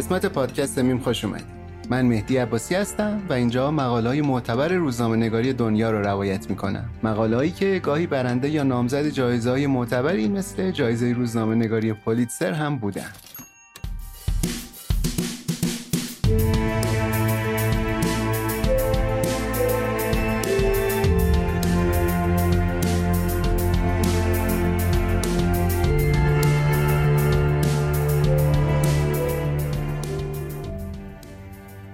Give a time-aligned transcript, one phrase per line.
[0.00, 1.46] قسمت پادکست میم خوش اومدید.
[1.90, 6.90] من مهدی عباسی هستم و اینجا مقاله های معتبر روزنامه نگاری دنیا رو روایت می‌کنم.
[7.02, 12.52] مقاله هایی که گاهی برنده یا نامزد جایزه های معتبری مثل جایزه روزنامه نگاری پولیتسر
[12.52, 13.10] هم بودن.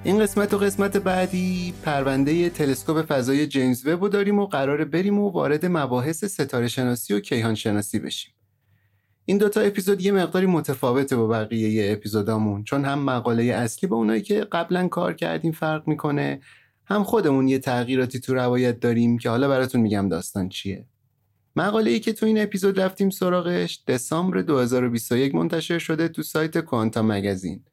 [0.06, 5.30] این قسمت و قسمت بعدی پرونده تلسکوپ فضای جیمز وب داریم و قراره بریم و
[5.30, 8.34] وارد مباحث ستاره شناسی و کیهان شناسی بشیم.
[9.25, 13.97] این دوتا اپیزود یه مقداری متفاوته با بقیه یه اپیزودامون چون هم مقاله اصلی با
[13.97, 16.41] اونایی که قبلا کار کردیم فرق می‌کنه
[16.84, 20.86] هم خودمون یه تغییراتی تو روایت داریم که حالا براتون میگم داستان چیه.
[21.56, 27.02] مقاله ای که تو این اپیزود رفتیم سراغش دسامبر 2021 منتشر شده تو سایت کوانتا
[27.02, 27.64] مگزین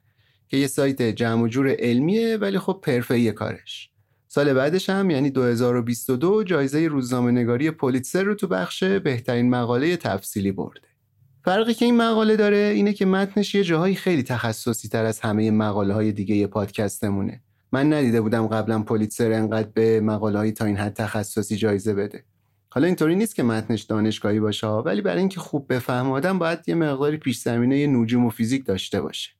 [0.54, 3.90] که یه سایت جمع و جور علمیه ولی خب پرفه‌ای کارش.
[4.28, 10.52] سال بعدش هم یعنی 2022 جایزه روزنامه نگاری پولیتسر رو تو بخش بهترین مقاله تفصیلی
[10.52, 10.88] برده.
[11.44, 15.50] فرقی که این مقاله داره اینه که متنش یه جاهایی خیلی تخصصی تر از همه
[15.50, 17.42] مقاله های دیگه یه پادکستمونه.
[17.72, 22.24] من ندیده بودم قبلا پولیتسر انقدر به مقاله های تا این حد تخصصی جایزه بده.
[22.70, 26.74] حالا اینطوری نیست که متنش دانشگاهی باشه ولی برای اینکه خوب بفهم آدم باید یه
[26.74, 29.30] مقداری پیش زمینه نجوم و فیزیک داشته باشه.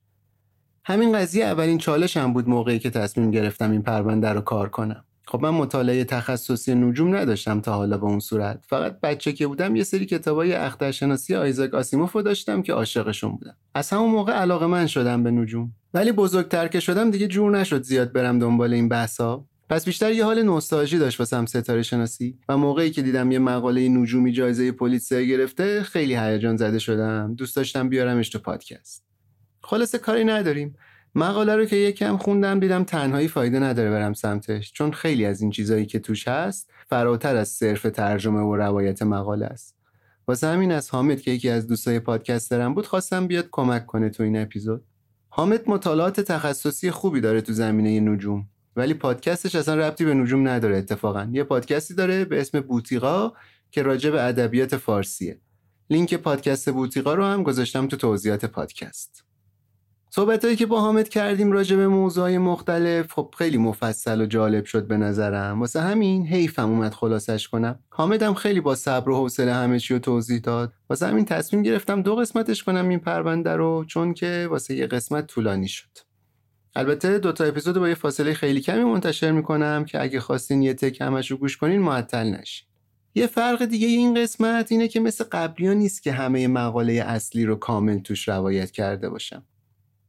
[0.87, 5.03] همین قضیه اولین چالش هم بود موقعی که تصمیم گرفتم این پرونده رو کار کنم.
[5.27, 8.63] خب من مطالعه تخصصی نجوم نداشتم تا حالا به اون صورت.
[8.67, 13.55] فقط بچه که بودم یه سری کتابای اخترشناسی آیزاک آسیموف رو داشتم که عاشقشون بودم.
[13.75, 15.71] از همون موقع علاقه من شدم به نجوم.
[15.93, 19.45] ولی بزرگتر که شدم دیگه جور نشد زیاد برم دنبال این بحثا.
[19.69, 23.89] پس بیشتر یه حال نوستالژی داشت واسم ستاره شناسی و موقعی که دیدم یه مقاله
[23.89, 27.35] نجومی جایزه پلیتسر گرفته خیلی هیجان زده شدم.
[27.35, 29.04] دوست داشتم بیارمش تو پادکست.
[29.65, 30.75] خلاصه کاری نداریم.
[31.15, 35.51] مقاله رو که یکم خوندم دیدم تنهایی فایده نداره برم سمتش چون خیلی از این
[35.51, 39.75] چیزایی که توش هست فراتر از صرف ترجمه و روایت مقاله است.
[40.27, 44.23] واسه همین از حامد که یکی از دوستای پادکسترم بود خواستم بیاد کمک کنه تو
[44.23, 44.83] این اپیزود.
[45.29, 50.77] حامد مطالعات تخصصی خوبی داره تو زمینه نجوم ولی پادکستش اصلا ربطی به نجوم نداره
[50.77, 51.29] اتفاقا.
[51.31, 53.31] یه پادکستی داره به اسم بوتیقا
[53.71, 55.39] که راجع به ادبیات فارسیه.
[55.89, 59.24] لینک پادکست بوتیقا رو هم گذاشتم تو توضیحات پادکست.
[60.09, 64.87] صحبتهایی که با حامد کردیم راجع به موضوعهای مختلف خب خیلی مفصل و جالب شد
[64.87, 65.59] به نظرم.
[65.59, 67.79] واسه همین حیفم اومد خلاصش کنم.
[67.89, 70.73] حامدم خیلی با صبر و حوصله همه چی رو توضیح داد.
[70.89, 75.27] واسه همین تصمیم گرفتم دو قسمتش کنم این پرونده رو چون که واسه یه قسمت
[75.27, 75.97] طولانی شد.
[76.75, 80.73] البته دو تا اپیزود با یه فاصله خیلی کمی منتشر می‌کنم که اگه خواستین یه
[80.73, 82.67] تک همش رو گوش کنین معطل نشین.
[83.15, 87.55] یه فرق دیگه این قسمت اینه که مثل قبلی نیست که همه مقاله اصلی رو
[87.55, 89.43] کامل توش روایت کرده باشم.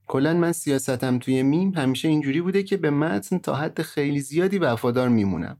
[0.06, 4.58] کلا من سیاستم توی میم همیشه اینجوری بوده که به متن تا حد خیلی زیادی
[4.58, 5.56] وفادار میمونم.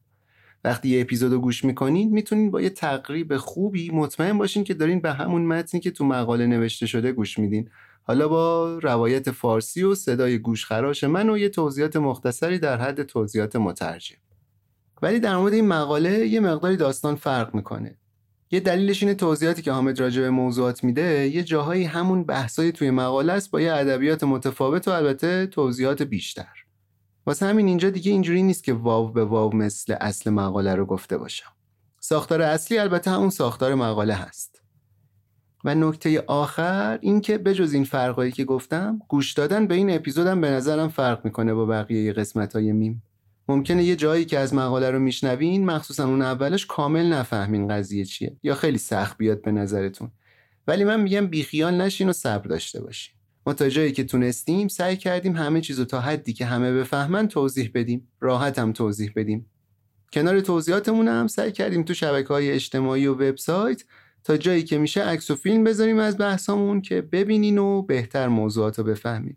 [0.65, 5.01] وقتی یه اپیزود رو گوش می‌کنین می‌تونین با یه تقریب خوبی مطمئن باشین که دارین
[5.01, 7.71] به همون متنی که تو مقاله نوشته شده گوش میدین.
[8.03, 13.57] حالا با روایت فارسی و صدای گوشخراش من و یه توضیحات مختصری در حد توضیحات
[13.57, 14.17] مترجم.
[15.03, 17.99] ولی در مورد این مقاله یه مقداری داستان فرق می‌کنه.
[18.51, 22.91] یه دلیلش اینه توضیحاتی که حامد راجع به موضوعات میده یه جاهایی همون بحثای توی
[22.91, 26.53] مقاله است با یه ادبیات متفاوت و البته توضیحات بیشتر.
[27.27, 31.19] واسه همین اینجا دیگه اینجوری نیست که واو به واو مثل اصل مقاله رو گفته
[31.19, 31.53] باشم.
[32.01, 34.63] ساختار اصلی البته همون ساختار مقاله هست.
[35.65, 40.41] و نکته آخر این که بجز این فرقایی که گفتم گوش دادن به این اپیزودم
[40.41, 43.03] به نظرم فرق می‌کنه با بقیه قسمت های میم.
[43.49, 48.37] ممکنه یه جایی که از مقاله رو میشنوین مخصوصا اون اولش کامل نفهمین قضیه چیه
[48.43, 50.11] یا خیلی سخت بیاد به نظرتون.
[50.67, 53.15] ولی من میگم بیخیال نشین و صبر داشته باشین.
[53.47, 57.71] ما تا جایی که تونستیم سعی کردیم همه چیزو تا حدی که همه بفهمن توضیح
[57.75, 58.09] بدیم.
[58.21, 59.51] راحت هم توضیح بدیم.
[60.13, 63.85] کنار توضیحاتمون هم سعی کردیم تو شبکه های اجتماعی و وبسایت
[64.25, 68.79] تا جایی که میشه عکس و فیلم بذاریم از بحثامون که ببینین و بهتر موضوعات
[68.79, 69.37] رو بفهمین.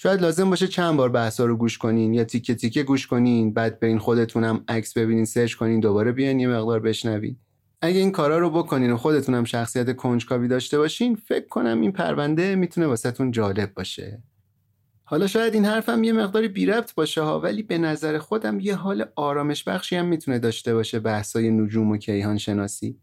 [0.00, 3.80] شاید لازم باشه چند بار بحثا رو گوش کنین یا تیکه تیکه گوش کنین بعد
[3.80, 7.36] برین خودتونم عکس ببینین سرچ کنین دوباره بیاین یه مقدار بشنوین.
[7.82, 12.54] اگه این کارا رو بکنین و خودتونم شخصیت کنجکاوی داشته باشین فکر کنم این پرونده
[12.54, 14.22] می‌تونه واسهتون جالب باشه.
[15.04, 18.74] حالا شاید این حرفم یه مقداری بی ربط باشه ها ولی به نظر خودم یه
[18.74, 22.98] حال آرامش بخشی هم می‌تونه داشته باشه بحثای نجوم و کیهان شناسی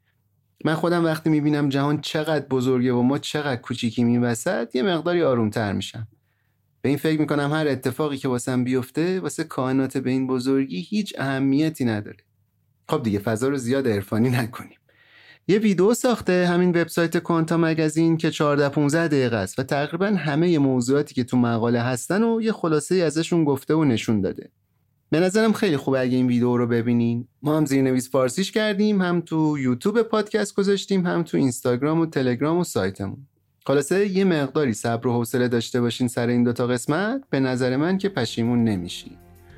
[0.66, 5.24] من خودم وقتی می‌بینم جهان چقدر بزرگه و ما چقدر کوچیکیم این وسط یه مقداری
[5.24, 6.08] آرومتر میشم.
[6.86, 11.14] به این فکر می‌کنم هر اتفاقی که واسم بیفته واسه کائنات به این بزرگی هیچ
[11.18, 12.18] اهمیتی نداره.
[12.90, 14.78] خب دیگه فضا رو زیاد عرفانی نکنیم.
[15.48, 20.60] یه ویدیو ساخته همین وبسایت کوانتا مگزین که 14 15 دقیقه است و تقریبا همه
[20.60, 24.50] موضوعاتی که تو مقاله هستن و یه خلاصه ازشون گفته و نشون داده.
[25.10, 27.28] به نظرم خیلی خوبه اگه این ویدیو رو ببینین.
[27.42, 32.58] ما هم زیرنویس فارسیش کردیم هم تو یوتیوب پادکست گذاشتیم هم تو اینستاگرام و تلگرام
[32.58, 33.28] و سایتمون.
[33.68, 37.98] خلاصه یه مقداری صبر و حوصله داشته باشین سر این دوتا قسمت به نظر من
[37.98, 39.12] که پشیمون نمیشین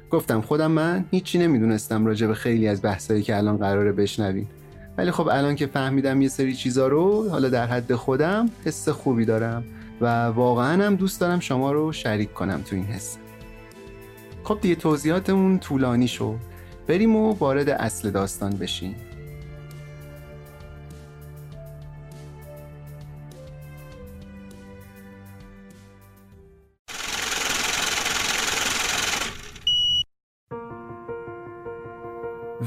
[0.09, 4.49] گفتم خودم من هیچی نمی‌دونستم راجع به خیلی از بحثایی که الان قراره بشنویم.
[4.97, 9.25] ولی خب الان که فهمیدم یه سری چیزا رو حالا در حد خودم حس خوبی
[9.25, 9.63] دارم
[10.01, 13.17] و واقعا هم دوست دارم شما رو شریک کنم تو این حس.
[14.43, 16.35] خب دیگه توضیحاتمون طولانی شد.
[16.87, 18.95] بریم و وارد اصل داستان بشیم.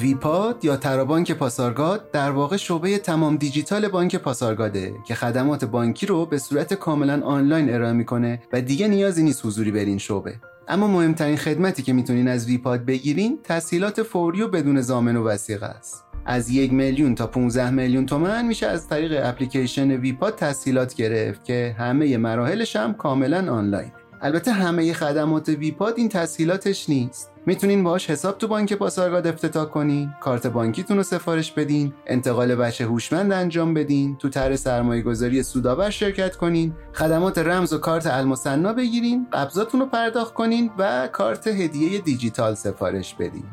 [0.00, 6.26] ویپاد یا فرابانک پاسارگاد در واقع شعبه تمام دیجیتال بانک پاسارگاده که خدمات بانکی رو
[6.26, 10.34] به صورت کاملا آنلاین ارائه می‌کنه و دیگه نیازی نیست حضوری برین شعبه.
[10.68, 15.66] اما مهمترین خدمتی که می‌تونین از ویپاد بگیرین تسهیلات فوری و بدون ضامن و وثیقه
[15.66, 16.04] است.
[16.26, 21.76] از یک میلیون تا 15 میلیون تومن میشه از طریق اپلیکیشن ویپاد تسهیلات گرفت که
[21.78, 23.92] همه مراحلش هم کاملا آنلاین.
[24.22, 27.30] البته همه خدمات ویپاد این تسهیلاتش نیست.
[27.46, 32.84] می‌تونین باهاش حساب تو بانک پاسارگاد افتتاح کنین کارت بانکیتون رو سفارش بدین انتقال وجه
[32.84, 38.72] هوشمند انجام بدین تو طرح سرمایه گذاری سودآور شرکت کنین خدمات رمز و کارت المثنی
[38.72, 43.44] بگیرین قبضاتون رو پرداخت کنین و کارت هدیه دیجیتال سفارش بدین.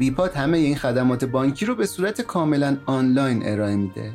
[0.00, 4.12] ویپاد همه این خدمات بانکی رو به صورت کاملا آنلاین ارائه میده.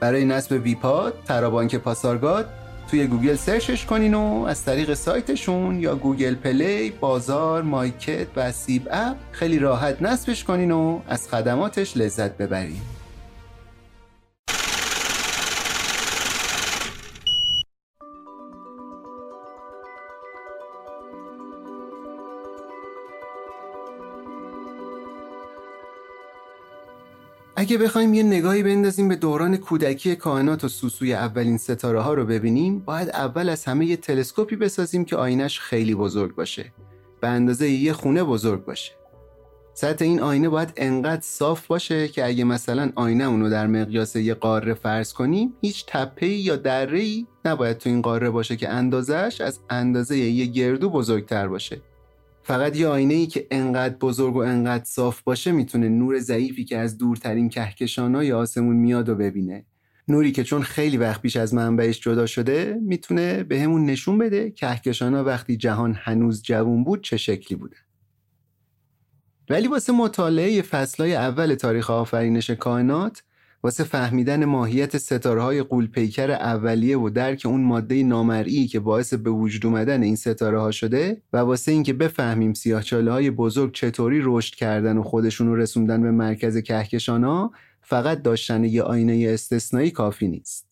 [0.00, 2.61] برای نصب ویپاد فرابانک پاسارگاد
[2.92, 8.52] توی گوگل search ش کنین و از طریق سایتشون یا گوگل پلی، بازار، مایکت و
[8.52, 12.80] سیب اپ خیلی راحت نصبش کنین و از خدماتش لذت ببرین.
[27.62, 32.26] اگه بخوایم یه نگاهی بندازیم به دوران کودکی کائنات و سوسوی اولین ستاره ها رو
[32.26, 36.72] ببینیم باید اول از همه یه تلسکوپی بسازیم که آینش خیلی بزرگ باشه
[37.20, 38.92] به اندازه یه خونه بزرگ باشه.
[39.74, 44.34] سطح این آینه باید انقدر صاف باشه که اگه مثلا آینه اونو در مقیاس یه
[44.34, 49.40] قاره فرض کنیم هیچ تپه یا دره ای نباید تو این قاره باشه که اندازش
[49.40, 51.80] از اندازه یه گردو بزرگتر باشه.
[52.44, 56.78] فقط یه آینه ای که انقدر بزرگ و انقدر صاف باشه می‌تونه نور ضعیفی که
[56.78, 59.66] از دورترین کهکشانای آسمون میاد و ببینه.
[60.08, 64.50] نوری که چون خیلی وقت پیش از منبعش جدا شده می‌تونه به همون نشون بده
[64.50, 67.76] کهکشانا وقتی جهان هنوز جوون بود چه شکلی بوده.
[69.50, 73.22] ولی واسه مطالعه فصلهای اول تاریخ آفرینش کائنات
[73.62, 79.30] واسه فهمیدن ماهیت ستاره های قولپیکر اولیه و درک اون ماده نامرئی که باعث به
[79.30, 84.54] وجود اومدن این ستاره ها شده و واسه اینکه بفهمیم سیاهچاله های بزرگ چطوری رشد
[84.54, 90.28] کردن و خودشون رو رسوندن به مرکز کهکشان ها فقط داشتن یه آینه استثنایی کافی
[90.28, 90.66] نیست.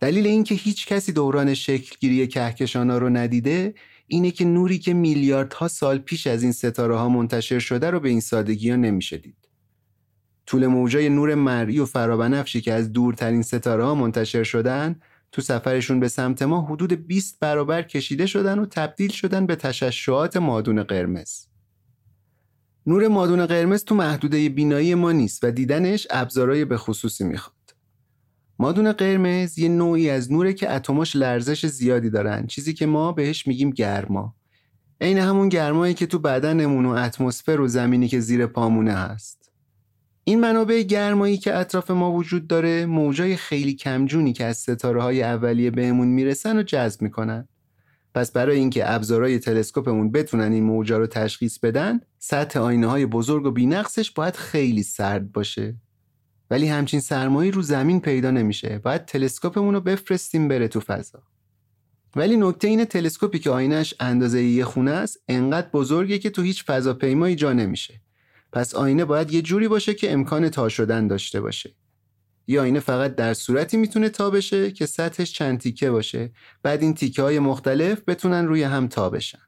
[0.00, 3.74] دلیل اینکه هیچ کسی دوران شکلگیری کهکشان ها رو ندیده
[4.06, 8.08] اینه که نوری که میلیاردها سال پیش از این ستاره ها منتشر شده رو به
[8.08, 9.41] این سادگی ها نمیشه دید.
[10.46, 15.00] طول موجای نور مرئی و فرابنفشی که از دورترین ستاره ها منتشر شدن
[15.32, 20.36] تو سفرشون به سمت ما حدود 20 برابر کشیده شدن و تبدیل شدن به تشعشعات
[20.36, 21.46] مادون قرمز.
[22.86, 27.56] نور مادون قرمز تو محدوده بینایی ما نیست و دیدنش ابزارای به خصوصی می‌خواد.
[28.58, 33.46] مادون قرمز یه نوعی از نوره که اتماش لرزش زیادی دارن چیزی که ما بهش
[33.46, 34.34] میگیم گرما
[35.00, 39.41] عین همون گرمایی که تو بدنمون و اتمسفر و زمینی که زیر پامونه هست
[40.24, 45.22] این منابع گرمایی که اطراف ما وجود داره موجای خیلی کمجونی که از ستاره های
[45.22, 47.48] اولیه بهمون می‌رسن و جذب می‌کنن.
[48.14, 53.46] پس برای اینکه ابزارهای تلسکوپمون بتونن این موجا رو تشخیص بدن سطح آینه های بزرگ
[53.46, 55.76] و بینقصش باید خیلی سرد باشه.
[56.50, 58.78] ولی همچین سرمایی رو زمین پیدا نمیشه.
[58.78, 61.22] باید تلسکوپمون رو بفرستیم بره تو فضا.
[62.16, 66.64] ولی نکته این تلسکوپی که آینش اندازه یه خونه است انقدر بزرگه که تو هیچ
[66.64, 68.01] فضاپیمایی جا نمیشه.
[68.52, 71.74] پس آینه باید یه جوری باشه که امکان تا شدن داشته باشه.
[72.46, 76.30] یه آینه فقط در صورتی می‌تونه تا بشه که سطحش چند تیکه باشه
[76.62, 79.38] بعد این تیکه های مختلف بتونن روی هم تا بشن.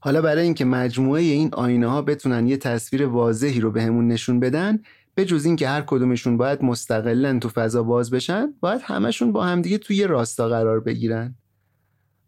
[0.00, 4.78] حالا برای اینکه مجموعه این آینه ها بتونن یه تصویر واضحی رو بهمون نشون بدن
[5.14, 9.78] به جز اینکه هر کدومشون باید مستقلا تو فضا باز بشن باید همشون با همدیگه
[9.78, 11.34] توی راستا قرار بگیرن.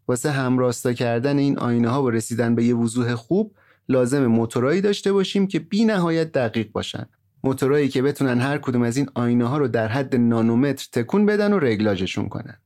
[0.07, 3.55] واسه همراستا کردن این آینه ها و رسیدن به یه وضوح خوب
[3.89, 7.05] لازم موتورایی داشته باشیم که بی نهایت دقیق باشن.
[7.43, 11.53] موتورایی که بتونن هر کدوم از این آینه ها رو در حد نانومتر تکون بدن
[11.53, 12.57] و رگلاژشون کنن.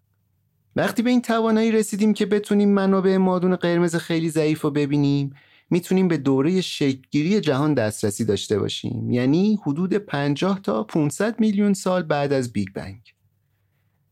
[0.75, 5.33] وقتی به این توانایی رسیدیم که بتونیم منابع مادون قرمز خیلی ضعیف رو ببینیم
[5.69, 9.11] می‌تونیم به دوره شکلگیری جهان دسترسی داشته باشیم.
[9.11, 13.01] یعنی حدود 50 تا 500 میلیون سال بعد از بیگ بنگ.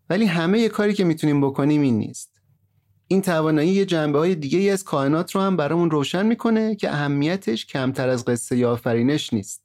[0.10, 2.33] ولی همه کاری که می‌تونیم بکنیم این نیست.
[3.14, 6.90] این توانایی یه جنبه های دیگه ای از کائنات رو هم برامون روشن می‌کنه که
[6.90, 9.64] اهمیتش کمتر از قصه آفرینش نیست.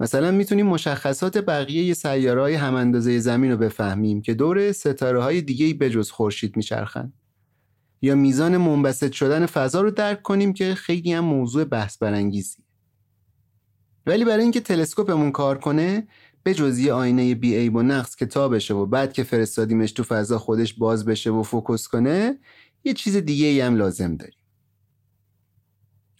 [0.00, 5.40] مثلا می‌تونیم مشخصات بقیه سیاره های هم اندازه زمین رو بفهمیم که دور ستاره های
[5.40, 7.12] دیگه ای بجز خورشید میچرخن.
[8.02, 12.62] یا میزان منبسط شدن فضا رو درک کنیم که خیلی هم موضوع بحث برانگیزی
[14.06, 16.06] ولی برای اینکه تلسکوپمون کار کنه
[16.42, 20.02] به جز آینه بی ای و نقص که تا بشه و بعد که فرستادیمش تو
[20.02, 22.38] فضا خودش باز بشه و فوکس کنه
[22.84, 24.38] یه چیز دیگه ای هم لازم داریم.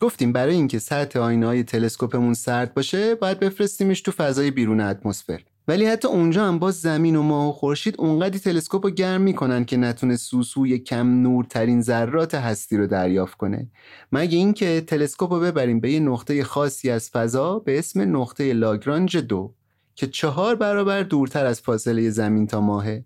[0.01, 5.41] گفتیم برای اینکه سطح آینه های تلسکوپمون سرد باشه باید بفرستیمش تو فضای بیرون اتمسفر.
[5.69, 9.65] ولی حتی اونجا هم باز زمین و ماه و خورشید اونقدی تلسکوپ رو گرم می‌کنن
[9.65, 13.71] که نتونه سوسوی کم نورترین ذرات هستی رو دریافت کنه.
[14.13, 19.17] مگه اینکه تلسکوپ رو ببریم به یه نقطه خاصی از فضا به اسم نقطه لاگرانژ
[19.17, 19.55] دو.
[19.99, 23.05] که چهار برابر دورتر از فاصله زمین تا ماهه.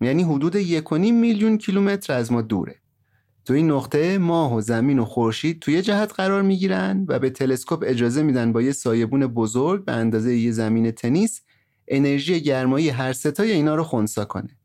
[0.00, 2.76] یعنی حدود یک میلیون کیلومتر از ما دوره.
[3.44, 7.84] تو این نقطه ماه و زمین و خورشید توی جهت قرار می‌گیرن و به تلسکوپ
[7.86, 11.40] اجازه میدن با یه سایبون بزرگ به اندازه یه زمین تنیس
[11.88, 14.56] انرژی گرمایی هر ستای اینا رو خونسا کنه.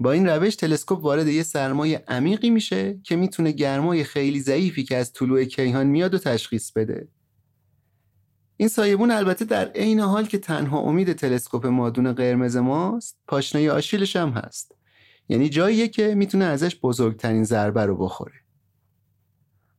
[0.00, 4.96] با این روش تلسکوپ وارد یه سرمایه عمیقی میشه که می‌تونه گرمای خیلی ضعیفی که
[4.96, 7.08] از طلوع کیهان میاد و تشخیص بده.
[8.56, 14.16] این سایبون البته در عین حال که تنها امید تلسکوپ مادون قرمز ماست پاشنه آشیلش
[14.16, 14.74] هم هست.
[15.28, 18.34] یعنی جاییه که می‌تونه ازش بزرگترین ضربه رو بخوره.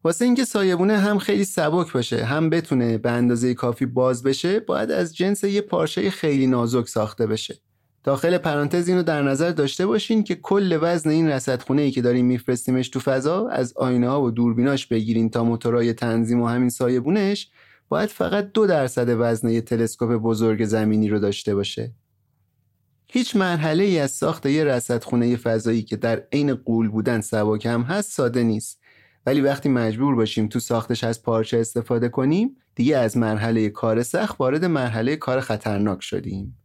[0.03, 4.91] واسه اینکه سایبونه هم خیلی سبک باشه هم بتونه به اندازه کافی باز بشه باید
[4.91, 7.55] از جنس یه پارچه خیلی نازک ساخته بشه.
[8.03, 12.25] داخل پرانتز اینو در نظر داشته باشین که کل وزن این رصدخونه ای که داریم
[12.25, 17.51] میفرستیمش تو فضا از آینه ها و دوربیناش بگیرین تا موتورای تنظیم و همین سایبونش
[17.95, 21.91] باید فقط دو درصد وزن یه تلسکوپ بزرگ زمینی رو داشته باشه.
[23.07, 27.81] هیچ مرحله ای از ساخت یه رصدخونه فضایی که در عین قول بودن سبک هم
[27.81, 28.79] هست ساده نیست.
[29.25, 34.35] ولی وقتی مجبور باشیم تو ساختش از پارچه استفاده کنیم دیگه از مرحله کار سخت
[34.39, 36.57] وارد مرحله کار خطرناک شدیم.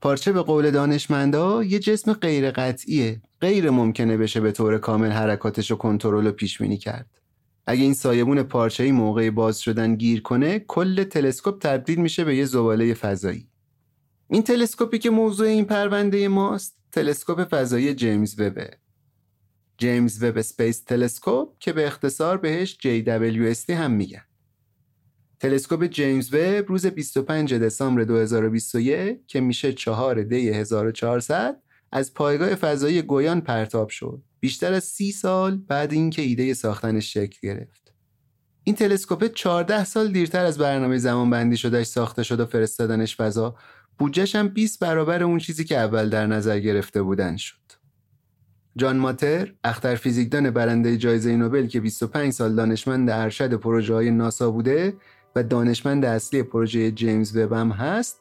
[0.00, 5.70] پارچه به قول دانشمندا یه جسم غیر قطعیه غیر ممکنه بشه به طور کامل حرکاتش
[5.70, 7.19] رو کنترل و پیش بینی کرد.
[7.70, 12.44] اگه این سایبون پارچه‌ای موقع باز شدن گیر کنه کل تلسکوپ تبدیل میشه به یه
[12.44, 13.48] زباله فضایی.
[14.30, 18.70] این تلسکوپی که موضوع این پرونده ماست تلسکوپ فضایی جیمز وبه
[19.78, 24.24] James Webb Space Telescope که به اختصار بهش JWST هم میگن.
[25.40, 31.62] تلسکوپ جیمز وب روز 25 دسامبر 2021 که میشه 4 دی 1400
[31.92, 34.22] از پایگاه فضایی گویان پرتاب شد.
[34.40, 37.92] بیشتر از سی سال بعد اینکه ایده ساختنش شکل گرفت.
[38.64, 43.56] این تلسکوپ 14 سال دیرتر از برنامه زمان بندی شدهش ساخته شد و فرستادنش فضا
[43.98, 47.56] بودجهش هم 20 برابر اون چیزی که اول در نظر گرفته بودن شد.
[48.76, 54.50] جان ماتر اختر فیزیکدان برنده جایزه نوبل که 25 سال دانشمند ارشد پروژه های ناسا
[54.50, 54.94] بوده
[55.36, 58.19] و دانشمند اصلی پروژه جیمز وب هم هست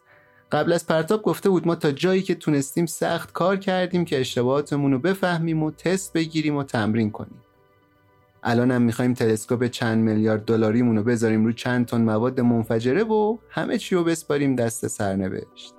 [0.52, 4.92] قبل از پرتاب گفته بود ما تا جایی که تونستیم سخت کار کردیم که اشتباهاتمون
[4.92, 7.42] رو بفهمیم و تست بگیریم و تمرین کنیم.
[8.44, 13.38] الان هم می‌خوایم تلسکوپ چند میلیارد دلاریمون رو بذاریم رو چند تن مواد منفجره و
[13.50, 15.76] همه چی رو بسپاریم دست سرنوشت.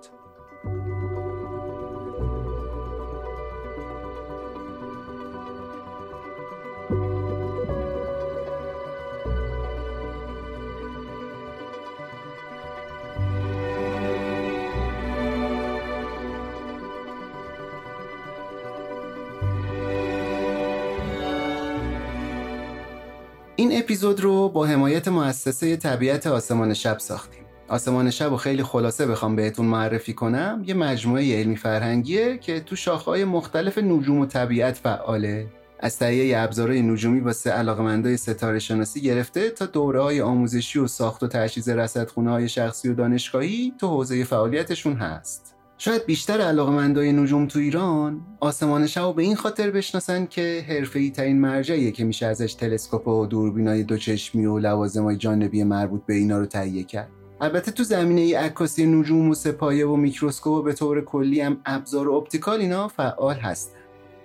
[23.60, 27.42] این اپیزود رو با حمایت مؤسسه طبیعت آسمان شب ساختیم.
[27.68, 32.76] آسمان شب رو خیلی خلاصه بخوام بهتون معرفی کنم یه مجموعه علمی فرهنگیه که تو
[32.76, 35.46] شاخه‌های مختلف نجوم و طبیعت فعاله
[35.80, 41.22] از تهیه ابزارهای نجومی واسه علاقمندای ستاره شناسی گرفته تا دوره های آموزشی و ساخت
[41.22, 45.59] و تجهیز رصدخونه های شخصی و دانشگاهی تو حوزه فعالیتشون هست.
[45.82, 51.40] شاید بیشتر علاقمندای نجوم تو ایران آسمان شب به این خاطر بشناسن که حرفه‌ای ترین
[51.40, 56.46] مرجعیه که میشه ازش تلسکوپ و دوربینای دوچشمی و لوازمای جانبی مربوط به اینا رو
[56.46, 57.08] تهیه کرد.
[57.40, 62.08] البته تو زمینه عکاسی نجوم و سه‌پایه و میکروسکوپ و به طور کلی همه ابزارای
[62.08, 63.78] optical اینا فعال هستن.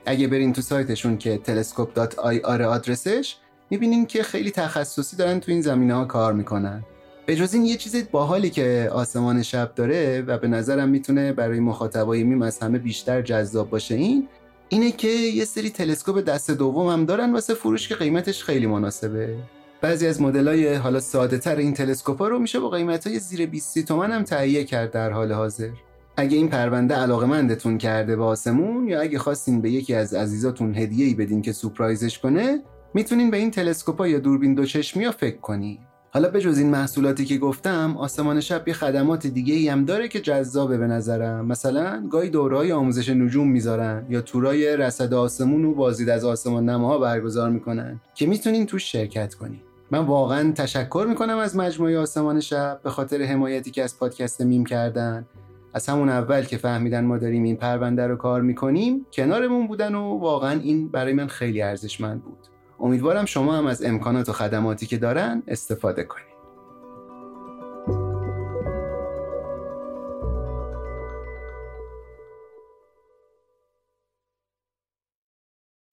[0.05, 3.35] اگه برین تو سایتشون که telescope.ir آدرسش
[3.69, 6.83] می‌بینین که خیلی تخصصی دارن تو این زمینه ها کار می‌کنن.
[7.25, 11.59] به جز این یه چیز باحالی که آسمان شب داره و به نظرم می‌تونه برای
[11.59, 14.27] مخاطبای میم از همه بیشتر جذاب باشه این
[14.69, 19.35] اینه که یه سری تلسکوپ دست دوم هم دارن واسه فروش که قیمتش خیلی مناسبه.
[19.81, 23.79] بعضی از مدلای حالا ساده تر این تلسکوپ رو میشه با قیمت های زیر 20
[23.79, 25.69] تومن هم تهیه کرد در حال حاضر.
[26.17, 31.13] اگه این پرونده علاقمندتون کرده به آسمون یا اگه خواستین به یکی از عزیزاتون هدیه‌ای
[31.13, 32.59] بدین که سورپرایزش کنه
[32.93, 35.79] می‌تونین به این تلسکوپا یا دوربین دوچشمی ها فکر کنین.
[36.15, 40.07] حالا به جز این محصولاتی که گفتم آسمان شب یه خدمات دیگه ای هم داره
[40.07, 41.45] که جذابه به نظرم.
[41.45, 46.97] مثلا گاهی دورهای آموزش نجوم می‌ذارن یا تورای رصد آسمون و بازدید از آسمان نماها
[46.97, 49.59] برگزار می‌کنن که می‌تونین توش شرکت کنین.
[49.91, 54.65] من واقعا تشکر می‌کنم از مجموعه آسمان شب به خاطر حمایتی که از پادکست میم
[54.65, 55.25] کردن.
[55.73, 60.19] از همون اول که فهمیدن ما داریم این پرونده رو کار می‌کنیم کنارمون بودن و
[60.19, 62.54] واقعا این برای من خیلی ارزشمند بود.
[62.79, 66.35] امیدوارم شما هم از امکانات و خدماتی که دارن استفاده کنید.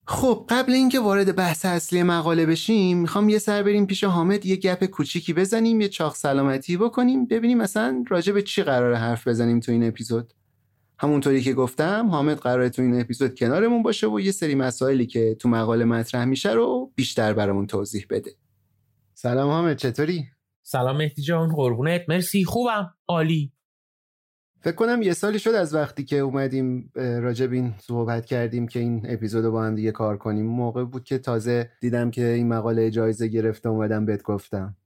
[0.07, 4.55] خب قبل اینکه وارد بحث اصلی مقاله بشیم می‌خوام یه سر بریم پیش حامد یه
[4.55, 9.59] گپ کوچیکی بزنیم یه چاخ سلامتی بکنیم ببینیم مثلا راجع به چی قرار حرف بزنیم
[9.59, 10.33] تو این اپیزود.
[11.03, 15.35] همونطوری که گفتم حامد قراره تو این اپیزود کنارمون باشه و یه سری مسائلی که
[15.35, 18.31] تو مقاله مطرح میشه رو بیشتر برامون توضیح بده.
[19.13, 20.25] سلام حامد چطوری؟
[20.61, 23.51] سلام مهدی جان قربونت مرسی خوبم عالی.
[24.61, 29.05] فکر کنم یه سالی شد از وقتی که اومدیم راجب این صحبت کردیم که این
[29.09, 30.45] اپیزود با هم دیگه کار کنیم.
[30.45, 34.77] موقع بود که تازه دیدم که این مقاله جایزه گرفته اومدم بهت گفتم.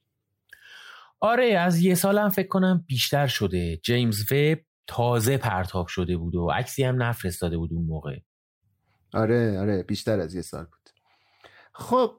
[1.19, 3.77] آره از یه سالم فکر کنم بیشتر شده.
[3.77, 8.17] جیمز وب تازه پرتاب شده بود و عکسی هم نفرستاده بود اون موقع.
[9.13, 10.89] آره آره بیشتر از یه سال بود.
[11.73, 12.11] خب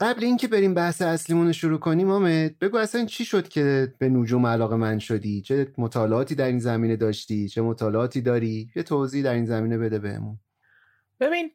[0.00, 4.08] قبل اینکه بریم بحث اصلیمون رو شروع کنیم آمد بگو اصلا چی شد که به
[4.08, 9.24] نجوم علاقه من شدی؟ چه مطالعاتی در این زمینه داشتی؟ چه مطالعاتی داری؟ یه توضیح
[9.24, 10.38] در این زمینه بده بهمون.
[11.20, 11.50] ببین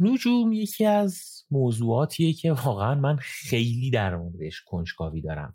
[0.00, 5.54] نجوم یکی از موضوعاتیه که واقعا من خیلی در موردش کنجکاوی دارم.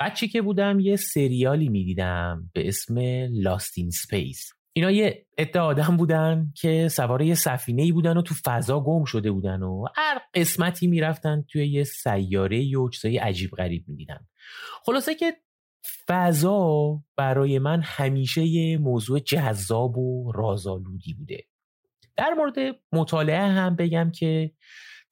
[0.00, 2.98] بچه که بودم یه سریالی می‌دیدم به اسم
[3.30, 8.34] لاستین سپیس اینا یه عده آدم بودن که سوار یه سفینه ای بودن و تو
[8.44, 13.84] فضا گم شده بودن و هر قسمتی می‌رفتن توی یه سیاره و چیزای عجیب غریب
[13.88, 14.26] می‌دیدن.
[14.84, 15.36] خلاصه که
[16.08, 21.44] فضا برای من همیشه یه موضوع جذاب و رازآلودی بوده.
[22.16, 22.54] در مورد
[22.92, 24.52] مطالعه هم بگم که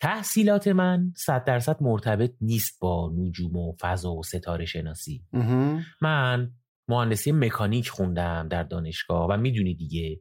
[0.02, 5.24] تحصیلات من صد درصد مرتبط نیست با نجوم و فضا و ستاره شناسی.
[6.00, 6.50] من
[6.88, 10.20] مهندسی مکانیک خوندم در دانشگاه و می‌دونی دیگه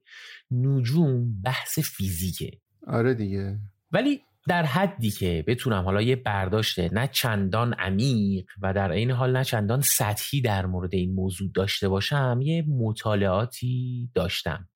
[0.51, 2.51] نجوم بحث فیزیکه.
[2.87, 3.59] آره دیگه.
[3.91, 9.37] ولی در حدی که بتونم حالا یه برداشته نه چندان عمیق و در این حال
[9.37, 14.67] نه چندان سطحی در مورد این موضوع داشته باشم یه مطالعاتی داشتم.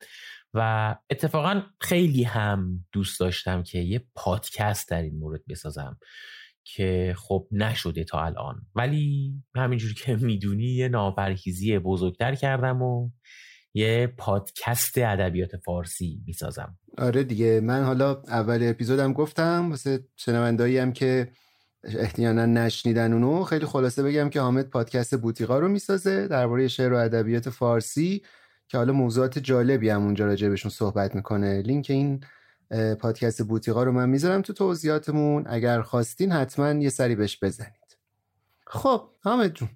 [0.55, 5.97] و اتفاقا خیلی هم دوست داشتم که یه پادکست در این مورد بسازم
[6.63, 8.61] که خب نشده تا الان.
[8.75, 13.09] ولی همینجوری که می‌دونی یه ناپرهیزی بزرگتر کردم و
[13.73, 16.77] یه پادکست ادبیات فارسی می‌سازم.
[16.97, 21.31] آره دیگه من حالا اول اپیزودم گفتم واسه شنوندایی هم که
[21.83, 26.97] احتیانا نشنیدن اونو خیلی خلاصه بگم که حامد پادکست بوتیقا رو می‌سازه درباره شعر و
[26.97, 28.21] ادبیات فارسی.
[28.67, 31.61] که حالا موضوعات جالبی هم اونجا راجع بهشون صحبت می‌کنه.
[31.61, 32.23] لینک این
[32.99, 35.43] پادکست بوتیقا رو من می‌ذارم تو توضیحاتمون.
[35.47, 37.97] اگر خواستین حتما یه سری بهش بزنید.
[38.67, 39.69] خب حامد جون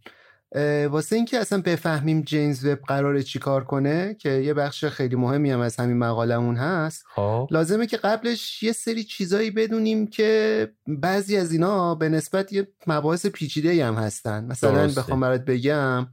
[0.86, 5.60] واسه اینکه اصلا بفهمیم جیمز وب قراره چیکار کنه که یه بخش خیلی مهمی هم
[5.60, 7.47] از همین مقالمون هست خب.
[7.52, 13.25] لازمه که قبلش یه سری چیزایی بدونیم که بعضی از اینا به نسبت یه مباحث
[13.25, 14.45] پیچیده هم هستن.
[14.45, 16.08] مثلا بخوام برات بگم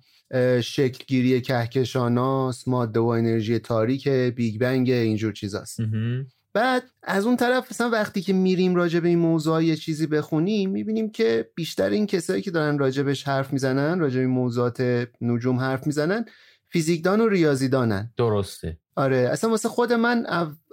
[0.62, 5.80] شکلگیری کهکشاناس ماده و انرژی تاریک بیگ بنگ اینجور چیزاست.
[6.52, 10.70] بعد از اون طرف مثلا وقتی که میریم راجع به این موضوع یه چیزی بخونیم
[10.70, 15.86] می‌بینیم که بیشتر این کسایی که دارن راجبش حرف می‌زنن راجع به موضوعات نجوم حرف
[15.86, 16.24] می‌زنن
[16.68, 18.12] فیزیکدان و ریاضیدانن.
[18.16, 18.78] درسته.
[18.96, 19.16] آره.
[19.16, 20.26] اصلا واسه خود من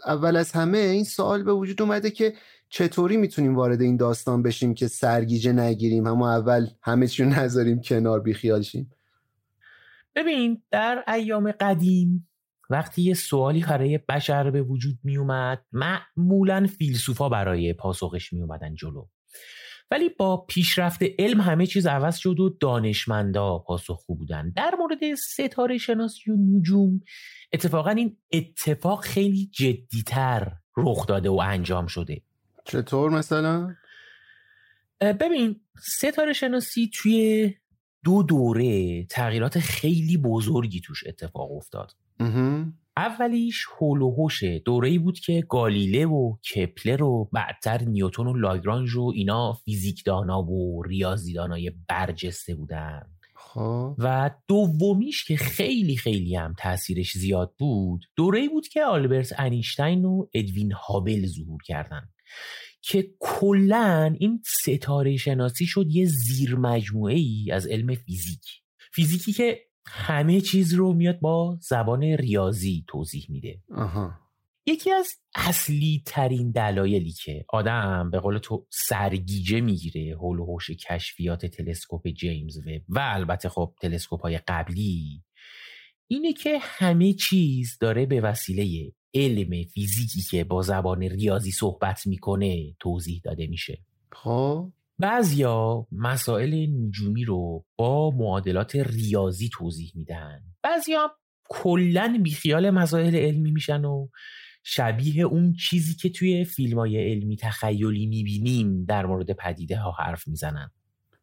[0.05, 2.33] اول از همه این سوال به وجود اومده که
[2.69, 8.19] چطوری می‌تونیم وارد این داستان بشیم که سرگیجه نگیریم همون اول همه چیو نذاریم کنار
[8.19, 8.91] بیخیال شیم.
[10.15, 12.29] ببین در ایام قدیم
[12.69, 18.75] وقتی یه سوالی برای بشر به وجود می اومد معمولا فیلسوفا برای پاسخش می اومدن
[18.75, 19.05] جلو.
[19.91, 24.49] ولی با پیشرفت علم همه چیز عوض شد و دانشمندا پاسخگو بودن.
[24.55, 27.01] در مورد ستاره شناسی و نجوم
[27.53, 32.21] اتفاقا این اتفاق خیلی جدیتر رخ داده و انجام شده.
[32.65, 33.75] چطور مثلا؟
[35.01, 35.61] ببین
[35.97, 37.53] ستاره شناسی توی
[38.03, 41.91] دو دوره تغییرات خیلی بزرگی توش اتفاق افتاد.
[42.97, 49.11] اولیش هولوهوش دوره ای بود که گالیله و کپلر و بعدتر نیوتون و لاگرانژ و
[49.15, 53.01] اینا فیزیکدانا و ریاضیدانای برجسته بودن.
[53.35, 53.95] خب.
[53.97, 60.05] و دومیش که خیلی خیلی هم تاثیرش زیاد بود دوره ای بود که آلبرت انیشتین
[60.05, 62.09] و ادوین هابل ظهور کردن.
[62.81, 68.41] که کلا این ستاره شناسی شد یه زیر مجموعه ای از علم فیزیک.
[68.93, 73.61] فیزیکی که همه چیز رو میاد با زبان ریاضی توضیح میده.
[74.65, 80.71] یکی از اصلی ترین دلایلی که آدم به قول تو سرگیجه می‌گیره حول و حوش
[80.71, 85.23] کشفیات تلسکوپ جیمز وب و البته خب تلسکوپ های قبلی
[86.07, 92.73] اینه که همه چیز داره به وسیله علم فیزیکی که با زبان ریاضی صحبت می‌کنه
[92.79, 93.79] توضیح داده میشه.
[94.11, 94.71] خب.
[94.99, 100.41] بعضیا مسائل نجومی رو با معادلات ریاضی توضیح میدن.
[100.63, 101.11] بعضیا
[101.49, 104.07] کلا بیخیال مسائل علمی میشن و
[104.63, 110.27] شبیه اون چیزی که توی فیلم های علمی تخیلی می‌بینیم در مورد پدیده ها حرف
[110.27, 110.71] می‌زنن.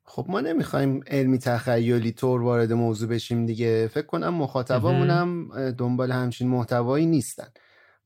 [0.05, 3.89] خب ما نمی‌خوایم علمی تخیلی طور وارد موضوع بشیم دیگه.
[3.89, 7.49] فکر کنم مخاطبامونم دنبال همچین محتوایی نیستن.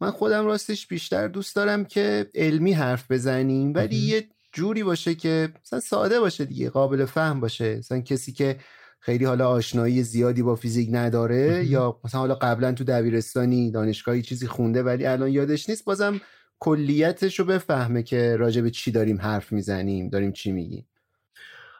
[0.00, 5.52] من خودم راستش بیشتر دوست دارم که علمی حرف بزنیم ولی یه جوری باشه که
[5.64, 7.76] مثلا ساده باشه دیگه قابل فهم باشه.
[7.76, 8.56] مثلا کسی که
[9.00, 14.46] خیلی حالا آشنایی زیادی با فیزیک نداره یا مثلا حالا قبلا تو دبیرستانی دانشگاهی چیزی
[14.46, 16.20] خونده ولی الان یادش نیست بازم
[16.58, 20.88] کلیتش رو بفهمه که راجع به چی داریم حرف می‌زنیم داریم چی میگیم.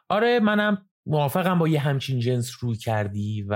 [0.09, 3.55] آره منم موافقم با یه همچین جنس روی کردی و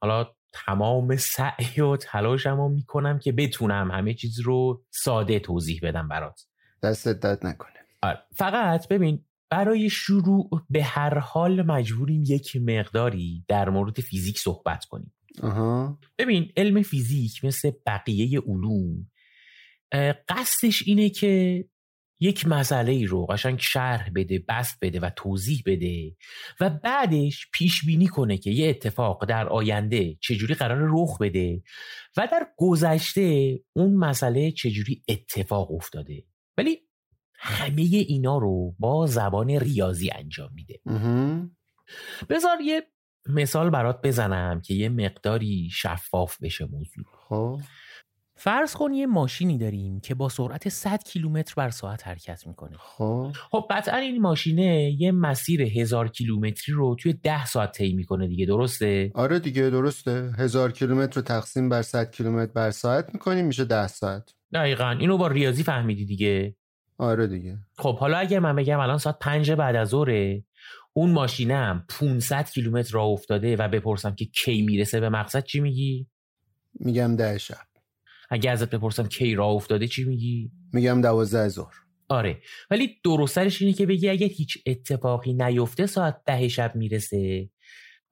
[0.00, 6.08] حالا تمام سعی و تلاشم رو می‌کنم که بتونم همه چیز رو ساده توضیح بدم
[6.08, 6.46] برات.
[6.82, 7.76] دستت داد نکنه.
[8.02, 8.18] آره.
[8.36, 15.12] فقط ببین برای شروع به هر حال مجبوریم یک مقداری در مورد فیزیک صحبت کنیم.
[16.18, 19.06] ببین علم فیزیک مثل بقیه علوم
[20.28, 21.64] قصدش اینه که
[22.20, 26.16] یک مسئله ای رو قشنگ شرح بده بست بده و توضیح بده
[26.60, 31.62] و بعدش پیش بینی کنه که یه اتفاق در آینده چجوری قرار رخ بده
[32.16, 36.24] و در گذشته اون مسئله چجوری اتفاق افتاده.
[36.58, 36.78] ولی
[37.34, 40.80] همه اینا رو با زبان ریاضی انجام میده.
[42.28, 42.82] بذار یه
[43.28, 47.04] مثال برات بزنم که یه مقداری شفاف بشه موضوع.
[47.28, 47.60] خب.
[48.42, 52.76] فرض کن یه ماشینی داریم که با سرعت 100 کیلومتر بر ساعت حرکت می‌کنه.
[52.78, 53.32] خب.
[53.50, 58.46] خب قطعا این ماشینه یه مسیر هزار کیلومتری رو توی ده ساعت طی می‌کنه دیگه
[58.46, 60.32] درسته؟ آره دیگه درسته.
[60.38, 64.34] هزار کیلومتر رو تقسیم بر 100 کیلومتر بر ساعت می‌کنیم میشه ده ساعت.
[64.52, 64.90] دقیقا.
[64.90, 66.56] اینو با ریاضی فهمیدی دیگه؟
[66.98, 67.58] آره دیگه.
[67.78, 70.44] خب حالا اگر من بگم الان ساعت پنج بعد از ظهره
[70.92, 76.06] اون ماشینم 500 کیلومتر راه افتاده و بپرسم که کی می‌رسه به مقصد چی میگی؟
[76.74, 77.69] میگم ده شب.
[78.30, 81.74] اگه ازت بپرسم کی راه افتاده چی میگی؟ میگم دوازده ظهر
[82.08, 82.42] آره.
[82.70, 87.50] ولی درسترش اینه که بگی اگه هیچ اتفاقی نیفته ساعت ده شب می‌رسه.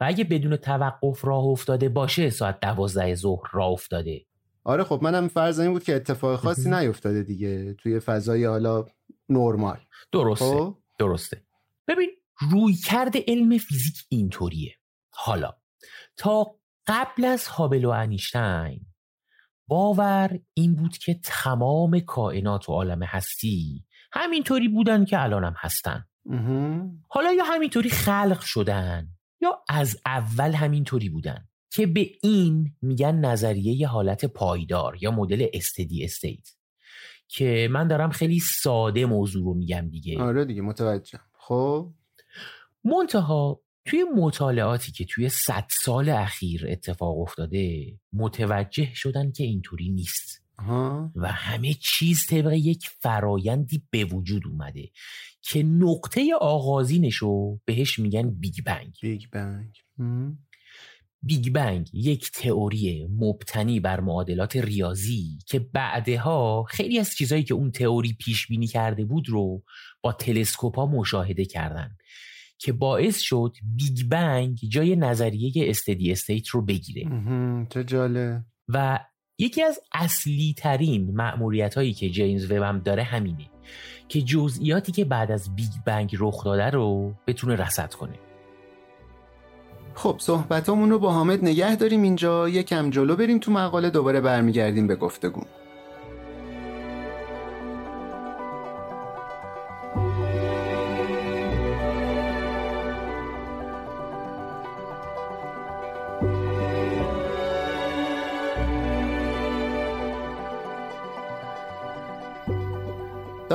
[0.01, 4.27] و اگه بدون توقف راه افتاده باشه ساعت دوازده ظهر راه افتاده.
[4.65, 8.85] آره خب منم فرض این بود که اتفاق خاصی نیفتاده دیگه توی فضای حالا
[9.29, 9.79] نرمال.
[10.13, 10.45] درسته.
[10.45, 11.43] خب؟ درسته.
[11.89, 12.11] ببین
[12.51, 14.75] روی کرده علم فیزیک اینطوریه.
[15.11, 15.53] حالا
[16.17, 18.88] تا قبل از هابل و انیشتین
[19.69, 26.05] باور این بود که تمام کائنات و عالم هستی همینطوری بودن که الانم هستن.
[27.09, 29.09] حالا یا همینطوری خلق شدن
[29.41, 35.47] یا از اول همینطوری بودن که به این میگن نظریه ی حالت پایدار یا مدل
[35.53, 36.49] استدی استیت
[37.29, 40.23] که من دارم خیلی ساده موضوع رو میگم دیگه.
[40.23, 41.93] آره دیگه متوجه خب؟
[42.85, 50.43] منتها توی مطالعاتی که توی صد سال اخیر اتفاق افتاده متوجه شدن که اینطوری نیست.
[51.15, 54.91] و همه چیز طبق یک فرایندی به وجود اومده
[55.43, 58.95] که نقطه آغازینش رو بهش میگن بیگ بنگ.
[59.03, 59.77] بیگ بنگ.
[61.23, 67.71] بیگ بنگ یک تئوری مبتنی بر معادلات ریاضی که بعدها خیلی از چیزهایی که اون
[67.71, 69.63] تئوری پیش بینی کرده بود رو
[70.03, 71.97] با تلسکوپ ها مشاهده کردن.
[72.59, 77.11] که باعث شد بیگ بنگ جای نظریه steady state رو بگیره.
[77.71, 78.99] چه جالب و
[79.39, 83.51] یکی از اصلی ترین مأموریت هایی که جیمز وب داره همینه
[84.09, 88.15] که جزئیاتی که بعد از بیگ بنگ رخ داده رو بتونه رصد کنه.
[89.95, 92.49] خب صحبتامون رو با حامد نگه داریم اینجا.
[92.49, 95.43] یکم جلو بریم تو مقاله دوباره برمیگردیم به گفتگو.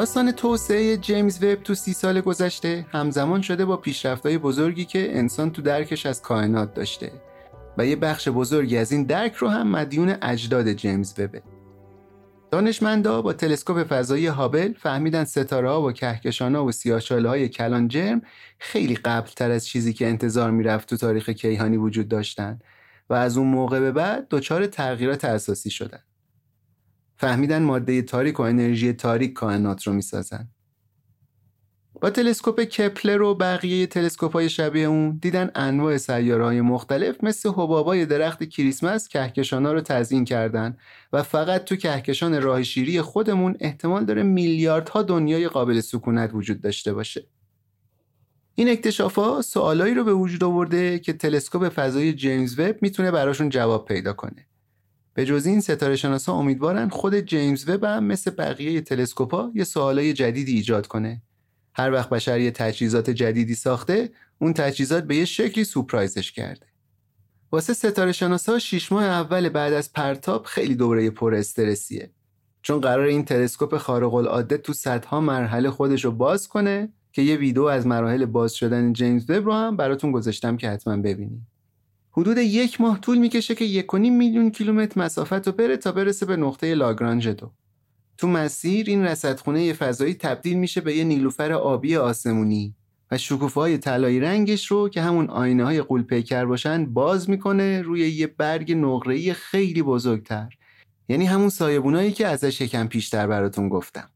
[0.04, 5.52] داستان توسعه جیمز وب تو سی سال گذشته همزمان شده با پیشرفت‌های بزرگی که انسان
[5.52, 7.12] تو درکش از کائنات داشته
[7.78, 11.42] و یه بخش بزرگی از این درک رو هم مدیون اجداد جیمز وبه.
[12.52, 17.88] دانشمندا با تلسکوپ فضایی هابل فهمیدن ستاره ها و کهکشان ها و سیاهچاله های کلان
[17.88, 18.22] جرم
[18.60, 22.60] خیلی قبل تر از چیزی که انتظار می‌رفت تو تاریخ کیهانی وجود داشتن
[23.10, 26.04] و از اون موقع به بعد دچار تغییرات اساسی شدن.
[27.24, 30.48] فهمیدن ماده تاریک و انرژی تاریک کائنات رو می‌سازن
[32.02, 37.50] با تلسکوپ کپلر و بقیه تلسکوپ های شبیه اون دیدن انواع سیاره های مختلف مثل
[37.50, 40.78] حبابای درخت کریسمس کهکشان ها رو تزیین کردن
[41.14, 46.94] و فقط تو کهکشان راه شیری خودمون احتمال داره میلیاردها دنیای قابل سکونت وجود داشته
[46.94, 47.28] باشه.
[48.56, 53.50] این اکتشاف ها سوالایی رو به وجود آورده که تلسکوپ فضایی جیمز وب می‌تونه براشون
[53.50, 54.48] جواب پیدا کنه.
[55.14, 60.14] به جز این ستاره شناسا امیدوارن خود جیمز وب هم مثل بقیه تلسکوپا یه سوالای
[60.14, 61.22] جدیدی ایجاد کنه.
[61.76, 66.66] هر وقت بشر یه تجهیزات جدیدی ساخته، اون تجهیزات به یه شکلی سورپرایزش کرده.
[67.52, 72.12] واسه ستاره شناسا شیش ماه اول بعد از پرتاب خیلی دوره پر استرسیه.
[72.62, 77.36] چون قرار این تلسکوپ خارق العاده تو صدها مرحله خودش رو باز کنه که یه
[77.36, 81.53] ویدیو از مراحل باز شدن جیمز وب رو هم براتون گذاشتم که حتما ببینید.
[82.18, 86.36] حدود یک ماه طول می‌کشه که یک میلیون کیلومتر مسافت رو بره تا برسه به
[86.36, 87.52] نقطه لاگرانژ دو.
[88.18, 92.76] تو مسیر این رصدخونه فضایی تبدیل میشه به یه نیلوفر آبی آسمونی
[93.12, 98.10] و شکوفه طلایی رنگش رو که همون آینه های قول پیکر باشن باز می‌کنه روی
[98.10, 100.50] یه برگ نقره‌ای خیلی بزرگتر.
[101.10, 104.10] یعنی همون سایبونایی که ازش یکم پیشتر براتون گفتم.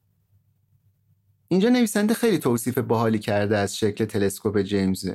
[1.48, 5.10] اینجا نویسنده خیلی توصیف باحالی کرده از شکل تلسکوپ جیمز.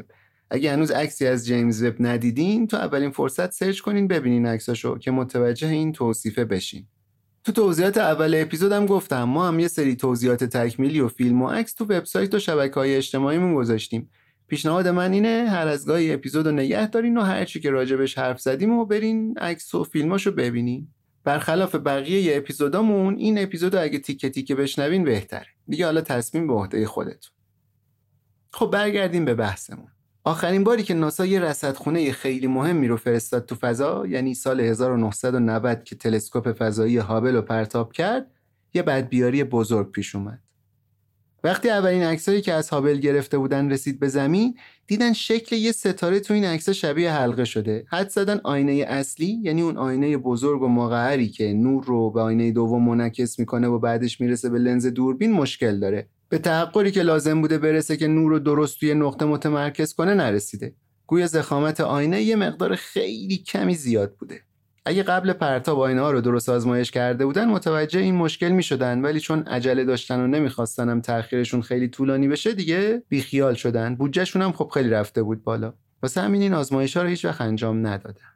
[0.55, 5.11] اگه هنوز عکسی از جیمز وب ندیدین تو اولین فرصت سرچ کنین ببینین عکساشو که
[5.11, 6.87] متوجه این توصیفه بشین.
[7.45, 11.73] تو توضیحات اول اپیزودم گفتم ما هم یه سری توضیحات تکمیلی و فیلم و عکس
[11.73, 14.11] تو وبسایت و شبکه های اجتماعیمون گذاشتیم.
[14.47, 18.19] پیشنهاد من اینه هر از گاهی اپیزود رو نگه دارین و هر چی که راجبش
[18.19, 20.88] حرف زدیم و برین عکس و فیلماشو ببینین.
[21.25, 25.47] برخلاف بقیه اپیزودامون این اپیزود اگه تیکه تیکه بشنوین بهتره.
[25.69, 27.33] دیگه حالا تصمیم به عهده خودتون.
[28.51, 29.88] خب برگردیم به بحثمون.
[30.25, 35.85] آخرین باری که ناسا یه رصدخونه خیلی مهمی رو فرستاد تو فضا یعنی سال 1990
[35.85, 38.27] که تلسکوپ فضایی هابل رو پرتاب کرد
[38.75, 40.39] یه بدبیاری بزرگ پیش اومد.
[41.45, 44.55] وقتی اولین عکسایی که از هابل گرفته بودن رسید به زمین
[44.87, 47.85] دیدن شکل یه ستاره تو این عکس شبیه حلقه شده.
[47.89, 52.53] حد زدن آینه اصلی یعنی اون آینه بزرگ و مقعری که نور رو به آینه
[52.53, 56.09] دوم منعکس می‌کنه و بعدش می‌رسه به لنز دوربین مشکل داره.
[56.33, 60.75] به تحقری که لازم بوده برسه که نور رو درست توی نقطه متمرکز کنه نرسیده.
[61.07, 64.40] گویا زخامت آینه یه مقدار خیلی کمی زیاد بوده.
[64.85, 69.01] اگه قبل پرتاب آینه ها رو درست آزمایش کرده بودن متوجه این مشکل می شدن
[69.01, 73.95] ولی چون عجله داشتن و نمی‌خواستن هم تأخیرشون خیلی طولانی بشه دیگه بیخیال شدن.
[73.95, 75.75] بودجهشون هم خب خیلی رفته بود بالا.
[76.03, 78.33] واسه همین این آزمایش ها رو هیچ وقت انجام ندادن.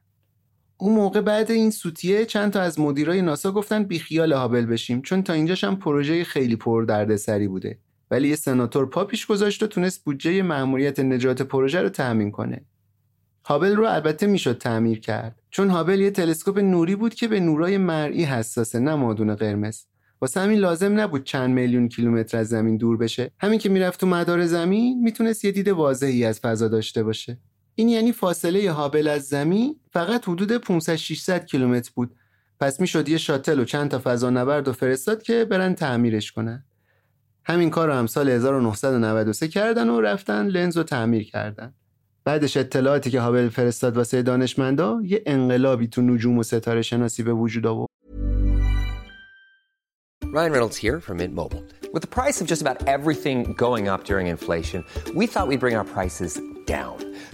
[0.76, 5.02] اون موقع بعد این سوتیه چند تا از مدیرای ناسا گفتن بیخیال هابل بشیم.
[5.02, 7.78] چون تا اینجاش هم پروژه خیلی پر دردسری بوده.
[8.10, 12.64] ولی یه سناتور پا پیش گذاشت و تونست بودجه مأموریت نجات پروژه رو تأمین کنه.
[13.44, 17.78] هابل رو البته می‌شد تعمیر کرد چون هابل یه تلسکوپ نوری بود که به نورای
[17.78, 19.84] مرئی حساسه نه مادون قرمز.
[20.20, 23.30] واسه همین لازم نبود چند میلیون کیلومتر از زمین دور بشه.
[23.38, 27.38] همین که می‌رفت تو مدار زمین می‌تونست یه دید واضحی از فضا داشته باشه.
[27.74, 32.16] این یعنی فاصله هابل از زمین فقط حدود 500 600 کیلومتر بود.
[32.60, 36.65] پس می‌شد یه شاتل و چند تا فضا نورد و فرستاد که برن تعمیرش کنن.
[37.48, 41.74] همین کار رو هم سال 1993 کردن و رفتن لنز رو تعمیر کردن
[42.24, 47.32] بعدش اطلاعاتی که هابل فرستاد واسه دانشمندا یه انقلابی تو نجوم و ستاره شناسی به
[47.32, 47.88] وجود آورد
[50.22, 51.64] Ryan Reynolds here from Mint Mobile.
[51.94, 54.80] With the price of just about everything going up during inflation,
[55.14, 56.32] we thought we'd bring our prices
[56.66, 56.96] down.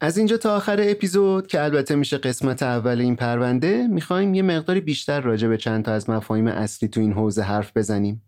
[0.00, 4.80] از اینجا تا آخر اپیزود که البته میشه قسمت اول این پرونده می‌خوایم یه مقداری
[4.80, 8.22] بیشتر راجع به چند تا از مفاهیم اصلی تو این حوزه حرف بزنیم.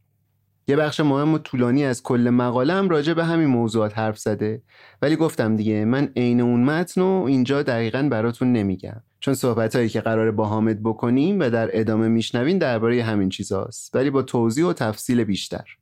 [0.69, 4.63] یه بخش مهم و طولانی از کل مقاله هم راجع به همین موضوعات حرف زده.
[5.03, 9.03] ولی گفتم دیگه من عین اون متن و اینجا دقیقا براتون نمیگم.
[9.21, 13.97] چون صحبت هایی که قراره با حامد بکنیم و در ادامه میشنوین درباره همین چیزاست.
[13.97, 15.78] ولی با توضیح و تفصیل بیشتر.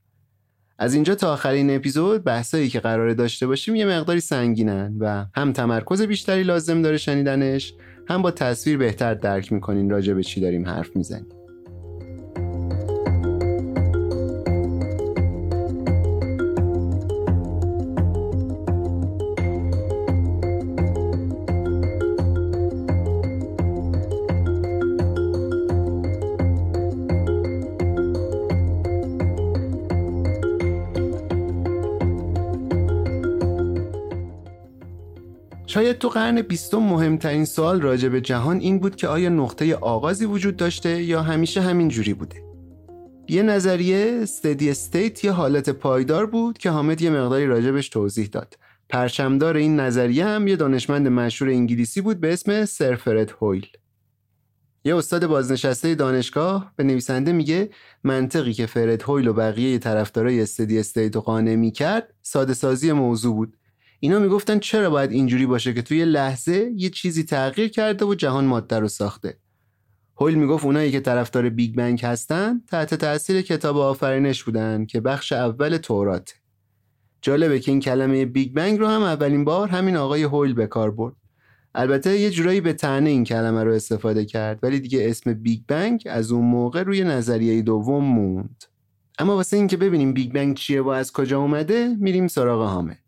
[0.79, 5.53] از اینجا تا آخرین اپیزود بحثایی که قراره داشته باشیم یه مقداری سنگینن و هم
[5.53, 7.75] تمرکز بیشتری لازم داره شنیدنش
[8.09, 11.36] هم با تصویر بهتر درک می‌کنین راجع به چی داریم حرف می‌زنیم.
[35.87, 40.25] شاید تو قرن بیستم مهمترین سوال راجع به جهان این بود که آیا نقطه آغازی
[40.25, 42.43] وجود داشته یا همیشه همین جوری بوده؟
[43.29, 48.55] یه نظریه استدی استیت یه حالت پایدار بود که حامد یه مقداری راجبش توضیح داد.
[48.89, 53.67] پرچمدار این نظریه هم یه دانشمند مشهور انگلیسی بود به اسم سر فرد هویل.
[54.85, 57.71] یه استاد بازنشسته دانشگاه به نویسنده میگه
[58.05, 63.57] منطقی که فرد هویل و بقیه طرفدارای استدی استیت قانع می‌کرد ساده سازی موضوع بود.
[64.01, 68.45] اینا می‌گفتن چرا باید اینجوری باشه که توی لحظه یه چیزی تغییر کرده و جهان
[68.45, 69.39] ماده رو ساخته.
[70.21, 75.33] هویل می‌گفت اونایی که طرفدار بیگ بنگ هستن تحت تاثیر کتاب آفرینش بودن که بخش
[75.33, 76.35] اول تورات.
[77.23, 80.91] جالبه که این کلمه بیگ بنگ رو هم اولین بار همین آقای هویل به کار
[80.91, 81.15] برد.
[81.75, 86.03] البته یه جورایی به طعنه این کلمه رو استفاده کرد ولی دیگه اسم بیگ بنگ
[86.07, 88.65] از اون موقع روی نظریه دوم موند.
[89.19, 93.06] اما واسه اینکه ببینیم بیگ بنگ چیه و از کجا اومده میریم سراغ حامد.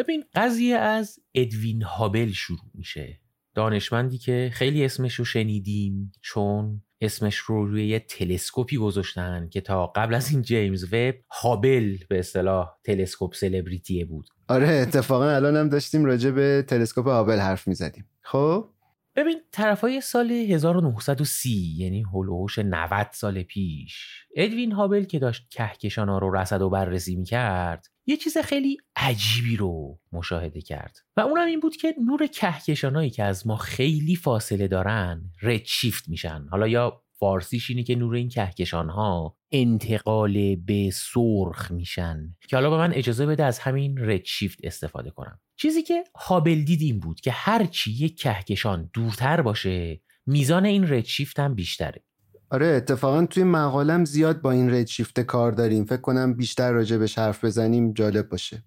[0.00, 3.20] ببین قضیه از ادوین هابل شروع میشه.
[3.54, 9.86] دانشمندی که خیلی اسمش رو شنیدیم چون اسمش رو روی یه تلسکوپی گذاشتن که تا
[9.86, 14.26] قبل از این جیمز وب هابل به اصطلاح تلسکوپ سلبریتیه بود.
[14.48, 18.08] آره اتفاقا الان هم داشتیم راجع به تلسکوپ هابل حرف می‌زدیم.
[18.22, 18.70] خب؟
[19.16, 25.48] ببین طرفای سال 1930 یعنی حول و حوش 90 سال پیش ادوین هابل که داشت
[25.50, 31.46] کهکشانا رو رصد و بررسی می‌کرد یه چیز خیلی عجیبی رو مشاهده کرد و اونم
[31.46, 36.46] این بود که نور کهکشانایی که از ما خیلی فاصله دارن رد شیفت میشن.
[36.50, 42.36] حالا یا فارسیش اینه که نور این کهکشان ها انتقال به سرخ میشن.
[42.48, 45.40] که حالا به من اجازه بده از همین رد شیفت استفاده کنم.
[45.56, 51.04] چیزی که هابل دید این بود که هرچی یک کهکشان دورتر باشه میزان این رد
[51.04, 52.04] شیفت هم بیشتره.
[52.50, 55.84] آره اتفاقا توی مقالم زیاد با این رد شیفت کار داریم.
[55.84, 58.62] فکر کنم بیشتر راجع بهش حرف بزنیم جالب باشه.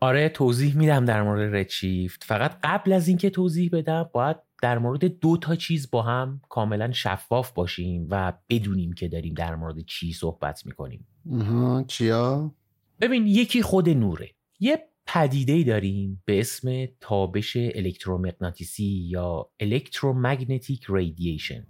[0.00, 4.78] آره توضیح میدم در مورد رد شیفت فقط قبل از اینکه توضیح بدم باید در
[4.78, 9.84] مورد دو تا چیز با هم کاملا شفاف باشیم و بدونیم که داریم در مورد
[9.86, 11.06] چی صحبت می‌کنیم.
[11.86, 12.54] چیا؟
[13.00, 14.30] ببین یکی خود نوره.
[14.60, 21.66] یه پدیده داریم به اسم تابش الکترومغناطیسی یا الکترومگنتیک ریدییشن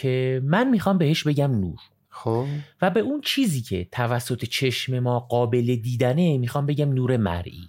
[0.00, 1.78] که من می‌خوام بهش بگم نور.
[2.08, 2.46] خب.
[2.82, 7.68] و به اون چیزی که توسط چشم ما قابل دیدنه می‌خوام بگم نور مرئی.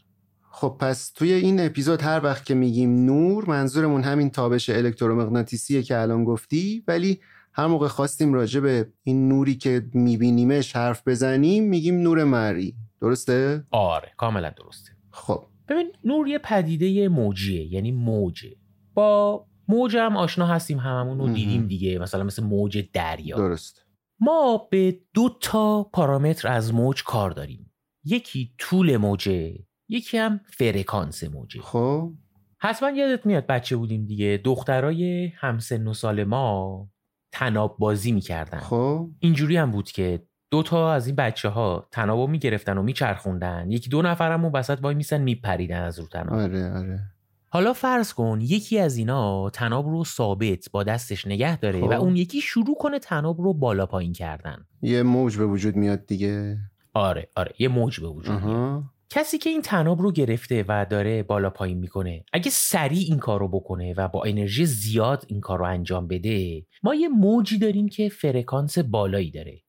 [0.51, 5.97] خب پس توی این اپیزود هر وقت که میگیم نور منظورمون همین تابش الکترومغناطیسیه که
[5.97, 7.19] الان گفتی ولی
[7.53, 12.75] هر موقع خواستیم راجع به این نوری که میبینیمش حرف بزنیم میگیم نور مرئی.
[13.01, 14.91] درسته؟ آره کاملا درسته.
[15.11, 15.43] خب.
[15.69, 18.55] ببین نور یه پدیده موجیه یعنی موجه.
[18.93, 23.37] با موج هم آشنا هستیم هممون رو دیدیم دیگه مثلا مثل موج دریا.
[23.37, 23.85] درست.
[24.19, 27.71] ما به دو تا پارامتر از موج کار داریم.
[28.03, 29.53] یکی طول موجه
[29.89, 31.61] یکی هم فرکانس موجه.
[31.61, 32.13] خب.
[32.57, 36.89] حتما یادت میاد بچه بودیم دیگه دخترای همسن و سال ما
[37.31, 38.59] تناب بازی می‌کردن.
[38.59, 39.09] خب.
[39.19, 43.71] اینجوری هم بود که دو تا از این بچه ها تنابو می‌گرفتن و میچرخوندن.
[43.71, 46.33] یکی دو نفرم و وسط وای میسن میپریدن از رو تناب.
[46.33, 47.14] آره آره.
[47.55, 51.87] حالا فرض کن یکی از اینا تناب رو ثابت با دستش نگه داره خب.
[51.87, 54.65] و اون یکی شروع کنه تناب رو بالا پایین کردن.
[54.81, 56.57] یه موج به وجود میاد دیگه.
[56.93, 58.83] آره آره یه موج به وجود میاد.
[59.09, 63.39] کسی که این طناب رو گرفته و داره بالا پایین می‌کنه اگه سریع این کار
[63.39, 67.87] رو بکنه و با انرژی زیاد این کار رو انجام بده ما یه موجی داریم
[67.87, 69.61] که فرکانس بالایی داره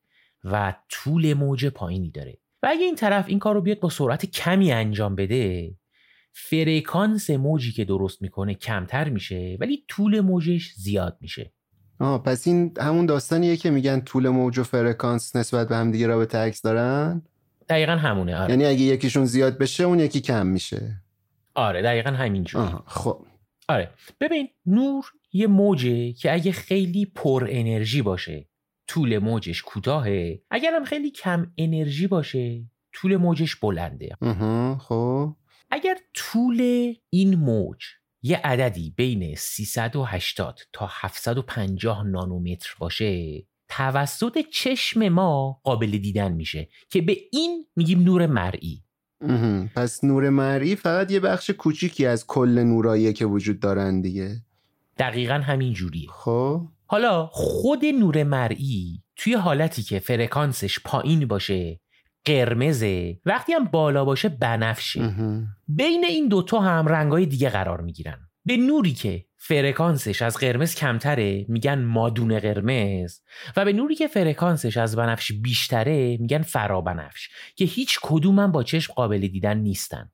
[0.45, 2.39] و طول موج پایینی داره.
[2.62, 5.74] و اگه این طرف این کار رو بیاد با سرعت کمی انجام بده
[6.39, 11.53] فرکانس موجی که درست می‌کنه کمتر میشه ولی طول موجش زیاد میشه.
[12.01, 16.07] آه پس این همون داستانیه که میگن طول موج و فرکانس نسبت به هم دیگه
[16.07, 17.22] رابطه عکس دارن؟
[17.68, 18.51] دقیقا همونه آره.
[18.51, 21.03] یعنی اگه یکیشون زیاد بشه اون یکی کم میشه.
[21.55, 22.68] آره دقیقا همینجوری.
[22.87, 23.26] خب.
[23.68, 23.91] آره.
[24.20, 28.49] ببین نور یه موجه که اگه خیلی پر انرژی باشه
[28.87, 30.43] طول موجش کوتاهه.
[30.51, 34.16] اگرم خیلی کم انرژی باشه طول موجش بلنده.
[34.78, 35.37] خب.
[35.71, 37.85] اگر طول این موج
[38.23, 47.03] یه عددی بین 380 تا 750 نانومتر باشه توسط چشم ما قابل دیدن میشه که
[47.03, 48.83] به این میگیم نور مرئی.
[49.75, 54.43] پس نور مرئی فقط یه بخش کوچیکی از کل نوراییه که وجود دارن دیگه.
[54.99, 56.09] دقیقا همین جوریه.
[56.11, 56.62] خب.
[56.87, 61.81] حالا خود نور مرئی توی حالتی که فرکانسش پایین باشه
[62.27, 65.14] قرمزه وقتی هم بالا باشه بنفشه.
[65.68, 68.18] بین این دوتا هم رنگای دیگه قرار می‌گیرن.
[68.45, 73.18] به نوری که فرکانسش از قرمز کمتره میگن مادون قرمز.
[73.57, 77.29] و به نوری که فرکانسش از بنفش بیشتره میگن فرابنفش.
[77.57, 80.11] که هیچ کدوم هم با چشم قابل دیدن نیستن.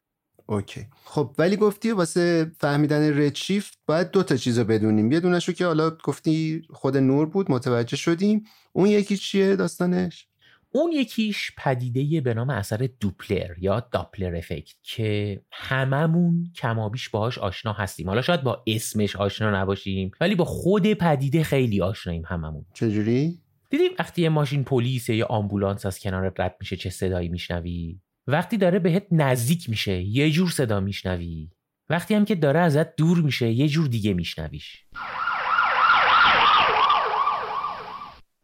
[0.46, 0.86] okay.
[1.04, 5.12] خب ولی گفتی واسه فهمیدن redshift باید دو تا چیز رو بدونیم.
[5.12, 8.44] یه دونشو که حالا گفتی خود نور بود متوجه شدیم.
[8.72, 10.28] اون یکی چیه داستانش؟
[10.74, 17.72] اون یکیش پدیده به نام اثر دوپلر یا Doppler effect که هممون کمابیش باهاش آشنا
[17.72, 18.08] هستیم.
[18.08, 22.64] حالا شاید با اسمش آشنا نباشیم ولی با خود پدیده خیلی آشناییم هممون.
[22.74, 23.38] چجوری؟
[23.70, 28.56] دیدیم وقتی یه ماشین پلیس یا آمبولانس از کنار رد میشه چه صدایی میشنوی؟ وقتی
[28.56, 31.50] داره بهت نزدیک میشه یه جور صدا میشنوی؟
[31.88, 34.84] وقتی هم که داره ازت دور میشه یه جور دیگه میشنویش.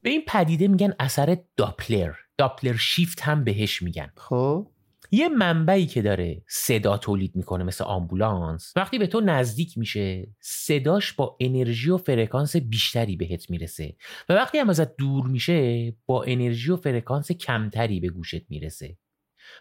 [0.02, 2.12] به این پدیده میگن اثر داپلر.
[2.38, 4.10] داپلر شیفت هم بهش میگن.
[4.16, 4.70] خب.
[5.10, 11.12] یه منبعی که داره صدا تولید می‌کنه مثل آمبولانس وقتی به تو نزدیک میشه صداش
[11.12, 13.96] با انرژی و فرکانس بیشتری بهت می‌رسه.
[14.28, 18.98] و وقتی هم ازت دور میشه با انرژی و فرکانس کمتری به گوشت می‌رسه.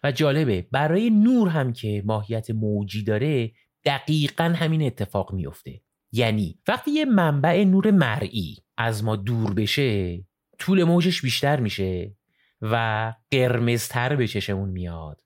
[0.04, 3.52] و جالبه برای نور هم که ماهیت موجی داره
[3.86, 5.82] دقیقا همین اتفاق میفته
[6.12, 10.24] یعنی وقتی یه منبع نور مرئی از ما دور بشه
[10.60, 12.18] طول موجش بیشتر میشه
[12.62, 15.22] و قرمزتر به چشمون میاد.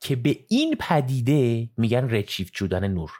[0.00, 3.10] که به این پدیده میگن ردشیفت شدن نور.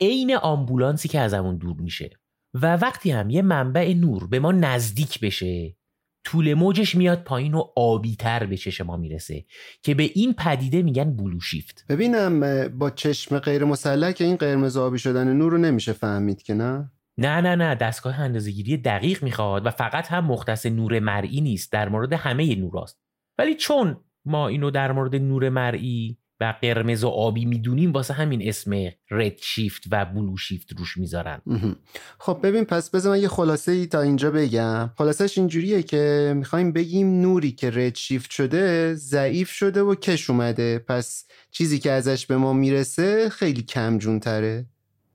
[0.00, 2.10] عین آمبولانسی که ازمون دور میشه.
[2.54, 5.76] و وقتی هم یه منبع نور به ما نزدیک بشه
[6.24, 9.44] طول موجش میاد پایین و آبیتر به چشم ما می‌رسه.
[9.82, 14.76] که به این پدیده میگن بلو شیفت ببینم با چشم غیر مسلح که این قرمز
[14.76, 19.66] آبی شدن نور رو نمیشه فهمید که نه؟ نه نه نه دستگاه اندازه‌گیری دقیق می‌خواد
[19.66, 22.98] و فقط هم مختص نور مرئی نیست در مورد همه نوراست.
[23.38, 28.48] ولی چون ما اینو در مورد نور مرئی و قرمز و آبی می‌دونیم واسه همین
[28.48, 31.42] اسم رد شیفت و بلو شیفت روش می‌ذارن.
[32.18, 34.90] خب ببین پس بذار من یه خلاصه ای تا اینجا بگم.
[34.98, 40.78] خلاصش اینجوریه که می‌خوایم بگیم نوری که رد شیفت شده ضعیف شده و کش اومده.
[40.78, 44.66] پس چیزی که ازش به ما می‌رسه خیلی کم جون تره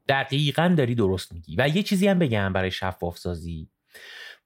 [0.10, 1.56] دقیقا داری درست میگی.
[1.58, 3.70] و یه چیزی هم بگم برای شفاف سازی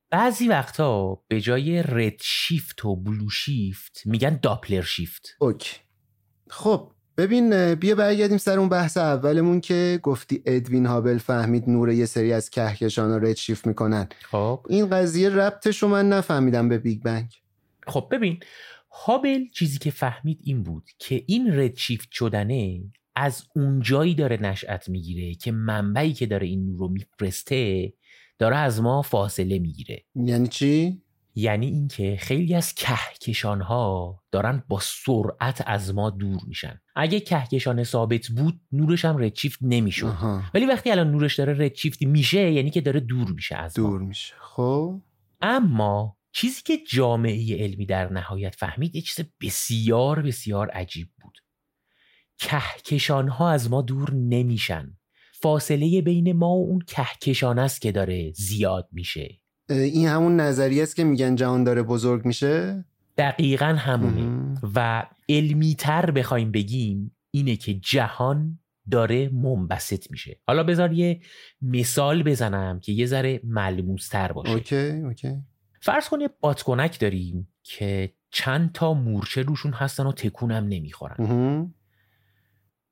[0.09, 5.77] بعضی وقتا به جای رد شیفت و بلو شیفت میگن داپلر شیفت اوکی.
[6.49, 12.05] خب ببین بیا برگردیم سر اون بحث اولمون که گفتی ادوین هابل فهمید نور یه
[12.05, 14.09] سری از کهکشان رو redshift می‌کنن.
[14.21, 14.65] خب.
[14.69, 17.41] این قضیه ربطش رو من نفهمیدم به بیگ بنگ
[17.87, 18.39] خب ببین
[18.91, 22.81] هابل چیزی که فهمید این بود که این redshift شدنه
[23.15, 27.93] از اونجایی داره نشأت می‌گیره که منبعی که داره این نور رو میفرسته
[28.39, 30.05] داره از ما فاصله می‌گیره.
[30.15, 31.01] یعنی چی؟
[31.35, 36.81] یعنی اینکه خیلی از کهکشان ها دارن با سرعت از ما دور میشن.
[36.95, 40.13] اگه کهکشان ثابت بود نورش هم redshift نمی‌شد.
[40.53, 43.89] ولی وقتی الان نورش داره ردشیفت میشه یعنی که داره دور میشه از ما.
[43.89, 44.33] دور میشه.
[44.39, 45.01] خب.
[45.41, 51.07] اما چیزی که جامعه علمی در نهایت فهمید یه چیز بسیار بسیار عجیب
[52.41, 54.97] کهکشان ها از ما دور نمیشن.
[55.33, 59.39] فاصله بین ما و اون کهکشان است که داره زیاد میشه.
[59.69, 62.85] این همون نظریه است که میگن جهان داره بزرگ میشه؟
[63.17, 64.21] دقیقا همونه.
[64.21, 64.61] مهم.
[64.75, 68.59] و علمی تر بخوایم بگیم اینه که جهان
[68.91, 70.39] داره منبسط میشه.
[70.47, 71.21] حالا بذار یه
[71.61, 74.51] مثال بزنم که یه ذره ملموس تر باشه.
[74.51, 75.37] okay okay.
[75.81, 81.15] فرض کن یه بادکنک داریم که چند تا مورچه روشون هستن و تکونم نمی‌خورن.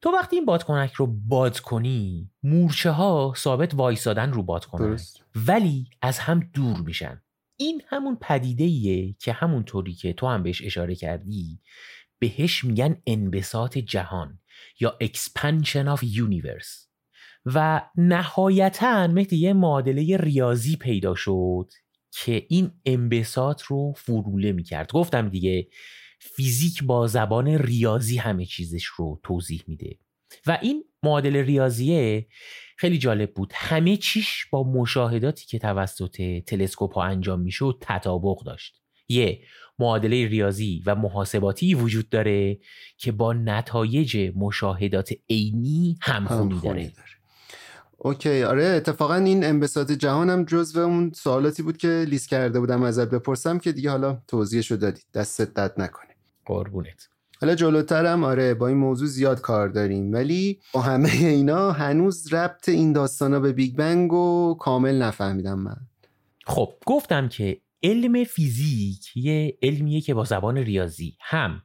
[0.02, 4.82] تو وقتی این بادکنک رو باد کنی مورچه ها ثابت وایسادن رو بادکنک.
[4.82, 5.24] درست.
[5.36, 7.22] ولی از هم دور میشن.
[7.58, 11.60] این همون پدیده ایه که همونطوری که تو هم بهش اشاره کردی
[12.20, 14.39] بهش میگن انبساط جهان
[14.80, 16.89] یا expansion of universe.
[17.45, 21.72] و نهایتا مهدی یه معادله ریاضی پیدا شد
[22.12, 24.91] که این انبساط رو فرولة می‌کرد.
[24.91, 25.68] گفتم دیگه
[26.20, 29.98] فیزیک با زبان ریاضی همه چیزش رو توضیح میده.
[30.48, 32.28] و این معادل ریاضیه
[32.78, 33.52] خیلی جالب بود.
[33.56, 38.82] همه چیش با مشاهداتی که توسط تلسکوپ ها انجام می‌شد تطابق داشت.
[39.08, 39.42] یه
[39.80, 42.60] معادله ریاضی و محاسباتی وجود داره
[42.98, 46.94] که با نتایج مشاهدات عینی همخونی همخونی داره.
[46.96, 47.10] داره.
[47.98, 52.84] okay آره اتفاقا این انبساط جهان هم جزو اون سوالاتی بود که لیست کرده بودم
[52.84, 55.02] ازت بپرسم که دیگه حالا توضیحشو دادی.
[55.14, 56.09] دستت درد نکنه.
[56.50, 57.10] قربونت.
[57.41, 60.14] حالا جلوتر هم آره با این موضوع زیاد کار داریم.
[60.14, 65.78] ولی با همه اینا هنوز ربط این داستانا به بیگ بنگ رو کامل نفهمیدم من.
[66.45, 71.62] خب گفتم که علم فیزیک یه علمیه که با زبان ریاضی هم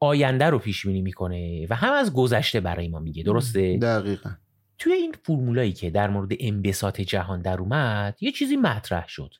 [0.00, 4.30] آینده رو پیش بینی می‌کنه و هم از گذشته برای ما میگه درسته؟ دقیقا.
[4.78, 9.30] توی این فرمولایی که در مورد انبساط جهان در اومد یه چیزی مطرح شد.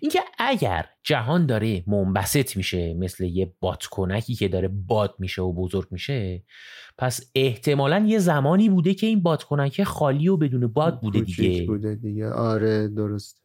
[0.00, 5.88] اینکه اگر جهان داره منبسط میشه مثل یه بادکنکی که داره باد میشه و بزرگ
[5.90, 6.42] میشه
[6.98, 11.66] پس احتمالا یه زمانی بوده که این بادکنک خالی و بدون باد بوده دیگه.
[11.66, 12.28] بوده دیگه.
[12.28, 13.42] آره درست.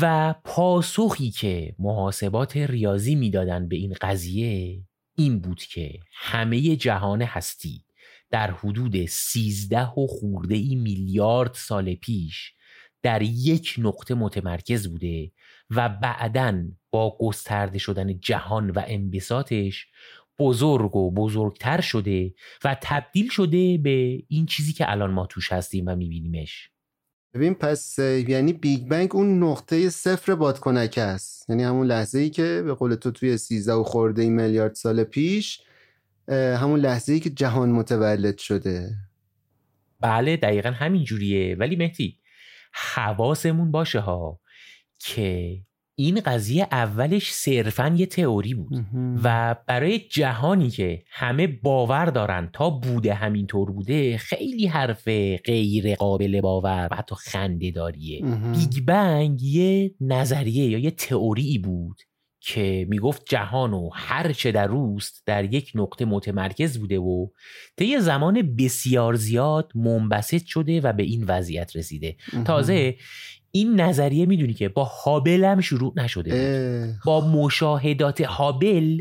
[0.00, 4.82] و پاسخی که محاسبات ریاضی می‌دادن به این قضیه
[5.16, 7.84] این بود که همه جهان هستی
[8.30, 12.52] در حدود 13 و خورده ای میلیارد سال پیش
[13.02, 15.32] در یک نقطه متمرکز بوده
[15.70, 19.86] و بعدا با گسترده شدن جهان و انبساطش
[20.38, 22.34] بزرگ و بزرگتر شده
[22.64, 26.70] و تبدیل شده به این چیزی که الان ما توش هستیم و میبینیمش.
[27.34, 31.50] ببین پس یعنی بیگ بنگ اون نقطه صفر بادکنک است.
[31.50, 35.60] یعنی همون لحظه ای که به قول تو توی 13 و خورده میلیارد سال پیش
[36.28, 38.90] همون لحظه ای که جهان متولد شده.
[40.00, 41.56] بله دقیقا همین جوریه.
[41.56, 42.18] ولی مهدی
[42.72, 44.40] حواسمون باشه ها.
[45.06, 45.60] که
[45.98, 48.84] این قضیه اولش صرفا یه تئوری بود
[49.24, 55.08] و برای جهانی که همه باور دارن تا بوده همینطور بوده خیلی حرف
[55.44, 58.22] غیر قابل باور و حتی خنده داریه.
[58.52, 61.96] بیگ بنگ یه نظریه یا یه تئوری بود
[62.40, 67.28] که می‌گفت جهان و هر چه در روست در یک نقطه متمرکز بوده و
[67.76, 72.16] طی زمان بسیار زیاد منبسط شده و به این وضعیت رسیده.
[72.44, 72.96] تازه
[73.56, 76.94] این نظریه می‌دونی که با هابل هم شروع نشده بود.
[77.06, 79.00] با مشاهدات هابل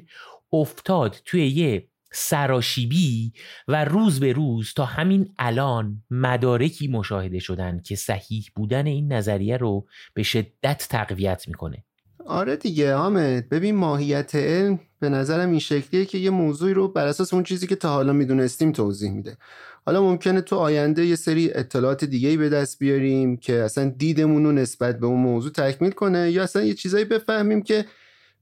[0.53, 3.33] افتاد توی یه سراشیبی
[3.67, 9.57] و روز به روز تا همین الان مدارکی مشاهده شدن که صحیح بودن این نظریه
[9.57, 11.83] رو به شدت تقویت می‌کنه.
[12.25, 13.49] آره دیگه حامد.
[13.49, 17.67] ببین ماهیت علم به نظرم این شکلیه که یه موضوعی رو بر اساس اون چیزی
[17.67, 19.37] که تا حالا می‌دونستیم توضیح میده.
[19.85, 24.51] حالا ممکنه تو آینده یه سری اطلاعات دیگه به دست بیاریم که اصلا دیدمون رو
[24.51, 27.85] نسبت به اون موضوع تکمیل کنه یا اصلا یه چیزایی بفهمیم که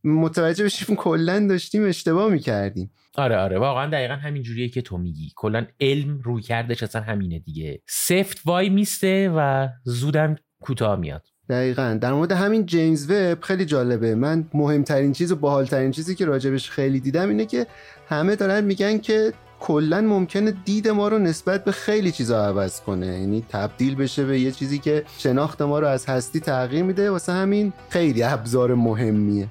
[0.04, 2.92] متوجه بشیم کلا داشتیم اشتباه می‌کردیم.
[3.16, 3.60] آره آره.
[3.60, 5.32] واقعا دقیقا همین جوریه که تو میگی.
[5.36, 7.82] کلا علم روی کردش اصلا همینه دیگه.
[7.88, 11.28] سفت وای میسته و زودم کوتاه میاد.
[11.50, 11.98] دقیقا.
[12.02, 14.16] در مورد همین جیمز وب خیلی جالبه.
[14.16, 17.68] من مهمترین چیز و باحالترین چیزی که راجبش خیلی دیدم اینه که
[18.08, 23.08] همه دارن میگن که کلا ممکنه دید ما رو نسبت به خیلی چیزا عوض کنه.
[23.08, 27.12] یعنی تبدیل بشه به یه چیزی که شناخت ما رو از هستی تغییر میده.
[27.12, 29.48] واسه همین خیلی ابزار مهمیه.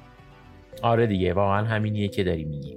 [0.83, 2.77] آره دیگه واقعا همینیه که داری میگی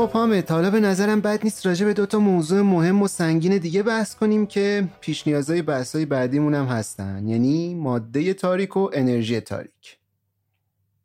[0.00, 3.82] خب حامد حالا به نظرم بد نیست راجع به دوتا موضوع مهم و سنگین دیگه
[3.82, 7.28] بحث کنیم که پیش نیازهای بحثای بعدیمون هم هستن.
[7.28, 9.98] یعنی ماده تاریک و انرژی تاریک.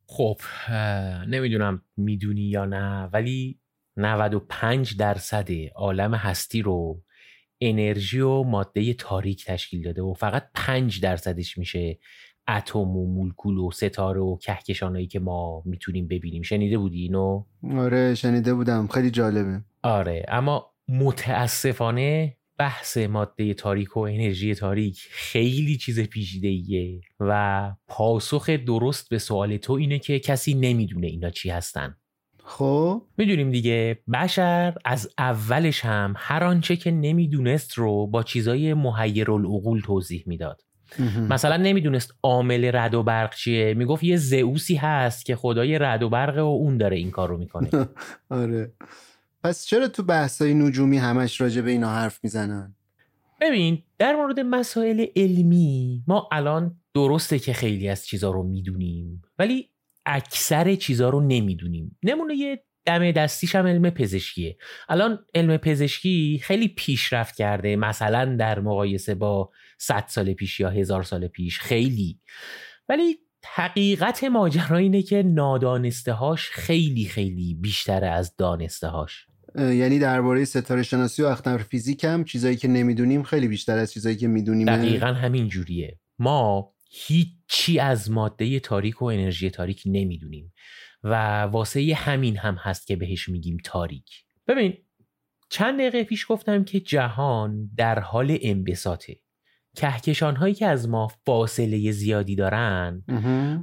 [0.05, 0.37] خب
[1.27, 3.59] نمی‌دونم می‌دونی یا نه ولی
[3.97, 7.01] 95 درصد عالم هستی رو
[7.61, 11.99] انرژی و ماده تاریک تشکیل داده و فقط 5 درصدش میشه
[12.47, 16.41] اتم و مولکول و ستاره و کهکشانایی که ما می‌تونیم ببینیم.
[16.41, 17.43] شنیده بودی اینو؟
[17.77, 18.87] آره شنیده بودم.
[18.87, 19.61] خیلی جالبه.
[19.83, 28.49] آره اما متاسفانه بحث ماده تاریک و انرژی تاریک خیلی چیز پیچیده ایه و پاسخ
[28.49, 31.95] درست به سوال تو اینه که کسی نمی‌دونه اینا چی هستن.
[32.43, 33.99] خب؟ می‌دونیم دیگه.
[34.13, 39.27] بشر از اولش هم هر آنچه که نمی‌دونست رو با چیزای محیر
[39.83, 40.61] توضیح می‌داد.
[41.29, 43.73] مثلا نمی‌دونست عامل رد و برق چیه.
[43.73, 47.37] می‌گفت یه زئوسی هست که خدای رد و برق و اون داره این کار رو
[47.37, 47.69] می‌کنه.
[48.29, 48.71] آره.
[49.43, 52.75] پس چرا تو بحثای نجومی همش راجع به اینا حرف می‌زنن؟
[53.41, 59.69] ببین در مورد مسائل علمی ما الان درسته که خیلی از چیزا رو می‌دونیم ولی
[60.05, 61.97] اکثر چیزا رو نمی‌دونیم.
[62.03, 64.57] نمونه یه دم دستیش هم علم پزشکیه.
[64.89, 71.03] الان علم پزشکی خیلی پیشرفت کرده مثلا در مقایسه با 100 سال پیش یا هزار
[71.03, 72.19] سال پیش خیلی.
[72.89, 80.45] ولی حقیقت ماجرا اینه که نادانسته هاش خیلی خیلی بیشتره از دانسته هاش یعنی درباره
[80.45, 84.65] ستاره شناسی و اختر فیزیک هم چیزایی که نمی‌دونیم خیلی بیشتر از چیزایی که می‌دونیم.
[84.65, 85.99] دقیقا همین جوریه.
[86.19, 90.53] ما هیچی از ماده تاریک و انرژی تاریک نمی‌دونیم
[91.03, 94.23] و واسه همین هم هست که بهش میگیم تاریک.
[94.47, 94.77] ببین
[95.49, 99.15] چند دقیقه پیش گفتم که جهان در حال انبساطه.
[99.75, 103.03] کهکشان هایی که از ما فاصله زیادی دارن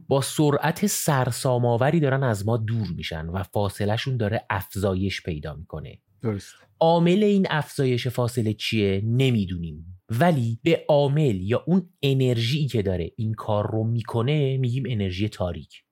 [0.08, 5.98] با سرعت سرساماوری دارن از ما دور میشن و فاصلهشون داره افزایش پیدا می‌کنه.
[6.22, 6.54] درست.
[6.80, 10.00] عامل این افزایش فاصله چیه؟ نمی‌دونیم.
[10.20, 15.84] ولی به عامل یا اون انرژی که داره این کار رو می‌کنه میگیم انرژی تاریک.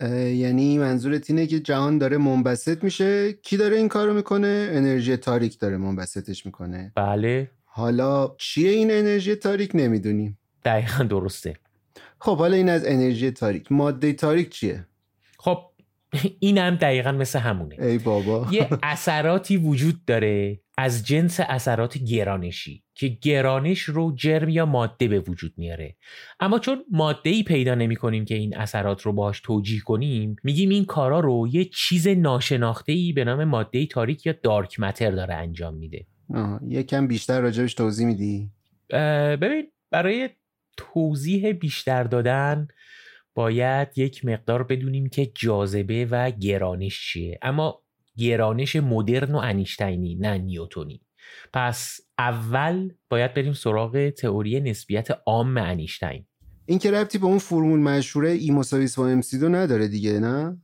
[0.00, 5.58] یعنی منظورت اینه که جهان داره منبسط میشه؟ کی داره این کارو می‌کنه؟ انرژی تاریک
[5.58, 6.92] داره منبسطش می‌کنه.
[6.96, 7.50] بله.
[7.78, 11.54] حالا چیه این انرژی تاریک نمی‌دونیم دقیقا درسته.
[12.20, 13.72] خب حالا این از انرژی تاریک.
[13.72, 14.86] ماده تاریک چیه؟
[15.38, 15.58] خب
[16.40, 17.76] این هم دقیقا مثل همونه.
[17.78, 18.46] ای بابا.
[18.50, 25.20] یه اثراتی وجود داره از جنس اثرات گرانشی که گرانش رو جرم یا ماده به
[25.20, 25.96] وجود میاره.
[26.40, 30.68] اما چون ماده ای پیدا نمی کنیم که این اثرات رو باش توجیه کنیم میگیم
[30.68, 35.34] این کارا رو یه چیز ناشناخته ای به نام ماده تاریک یا دارک متر داره
[35.34, 36.06] انجام میده.
[36.68, 38.50] یکم بیشتر راجبش توضیح میدی؟
[39.40, 40.30] ببین برای
[40.76, 42.68] توضیح بیشتر دادن
[43.34, 47.38] باید یک مقدار بدونیم که جاذبه و گرانش چیه.
[47.42, 47.82] اما
[48.16, 51.00] گرانش مدرن و انیشتینی نه نیوتونی.
[51.52, 56.26] پس اول باید بریم سراغ تئوری نسبیت عام انیشتین.
[56.70, 60.56] این که ربطی به اون فرمول مشهوره ای مساوی با ام دو نداره دیگه نه؟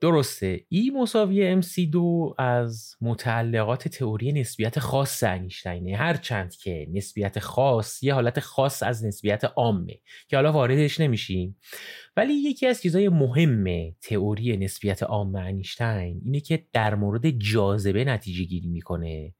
[0.00, 0.60] درسته.
[0.68, 1.60] ای مساوی ام
[1.92, 9.04] دو از متعلقات تئوری نسبیت خاص انیشتینه هرچند که نسبیت خاص یه حالت خاص از
[9.04, 9.98] نسبیت عامه
[10.28, 11.56] که حالا واردش نمیشیم.
[12.16, 18.44] ولی یکی از چیزهای مهم تئوری نسبیت عام انیشتین اینه که در مورد جاذبه نتیجه
[18.44, 19.34] گیری می‌کنه.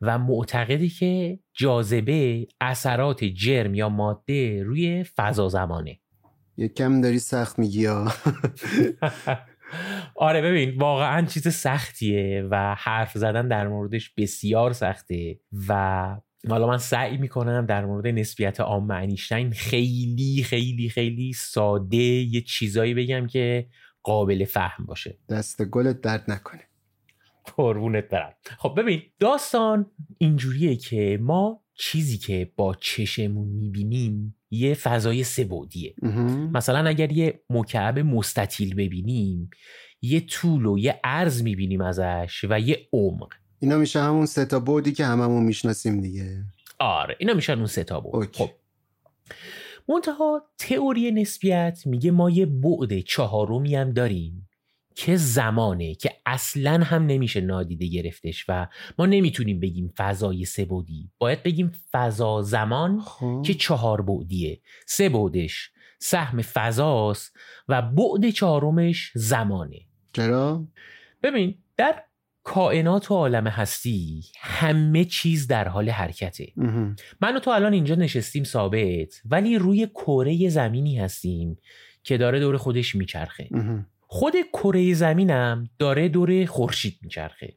[0.00, 6.00] و معتقده که جاذبه اثرات جرم یا ماده روی فضا زمانه.
[6.76, 7.86] کم داری سخت میگی
[10.16, 16.16] آره ببین واقعا چیز سختیه و حرف زدن در موردش بسیار سخته و
[16.48, 22.94] حالا من سعی می‌کنم در مورد نسبیت عام انیشتین خیلی خیلی خیلی ساده یه چیزایی
[22.94, 23.66] بگم که
[24.02, 25.18] قابل فهم باشه.
[25.28, 26.69] دست گلت درد نکنه.
[27.56, 28.32] قربونت برم.
[28.58, 29.86] خب ببین داستان
[30.18, 35.94] اینجوریه که ما چیزی که با چشمون می‌بینیم یه فضای سبودیه
[36.52, 39.50] مثلا اگر یه مکعب مستطیل ببینیم
[40.02, 43.32] یه طول و یه عرض می‌بینیم ازش و یه عمق.
[43.60, 46.44] اینا میشه همون ستا بودی که هممون می‌شناسیم دیگه.
[46.78, 48.36] آره اینا میشن اون ستا بود.
[48.36, 48.50] خب.
[49.88, 54.48] منتها تئوری نسبیت میگه ما یه بعد چهارمی هم داریم.
[54.94, 58.66] که زمانه که اصلا هم نمیشه نادیده گرفتش و
[58.98, 63.42] ما نمی‌تونیم بگیم فضای سه بودی باید بگیم فضا زمان خب.
[63.46, 67.36] که چهار بعدیه سه بعدش سهم فضاست
[67.68, 69.80] و بعد چهارمش زمانه
[70.12, 70.66] چرا؟
[71.22, 72.02] ببین در
[72.42, 76.96] کائنات و عالم هستی همه چیز در حال حرکته مهم.
[77.20, 81.58] من و تو الان اینجا نشستیم ثابت ولی روی کره زمینی هستیم
[82.02, 83.86] که داره دور خودش میچرخه مهم.
[84.12, 87.54] خود کره زمینم داره دور خورشید میچرخه.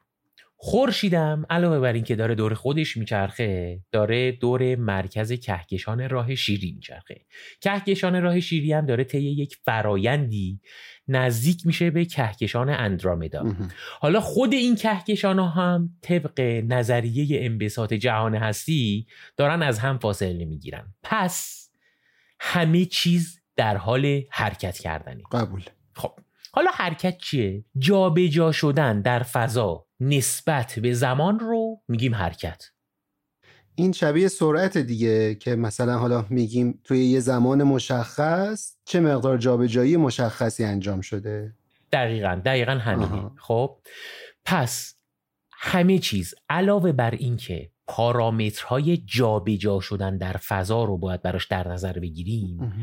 [0.55, 7.25] خورشیدم علاوه بر اینکه داره دور خودش میچرخه داره دور مرکز کهکشان راه شیری میچرخه.
[7.61, 10.59] کهکشان راه شیری هم داره طی یک فرایندی
[11.07, 13.71] نزدیک میشه به کهکشان اندرومدا مهم.
[13.99, 20.45] حالا خود این کهکشان ها هم طبق نظریه انبساط جهان هستی دارن از هم فاصله
[20.45, 20.93] می‌گیرن.
[21.03, 21.69] پس
[22.39, 25.23] همه چیز در حال حرکت کردنه.
[25.31, 25.63] قبول.
[25.95, 26.19] خب.
[26.55, 32.63] حالا حرکت چیه؟ جابجا شدن در فضا نسبت به زمان رو میگیم حرکت
[33.75, 39.97] این شبیه سرعت دیگه که مثلا حالا میگیم توی یه زمان مشخص چه مقدار جابجایی
[39.97, 41.53] مشخصی انجام شده
[41.91, 43.35] دقیقا دقیقا همینه آها.
[43.37, 43.77] خب
[44.45, 44.95] پس
[45.51, 51.99] همه چیز علاوه بر اینکه پارامترهای جابجا شدن در فضا رو باید براش در نظر
[51.99, 52.73] بگیریم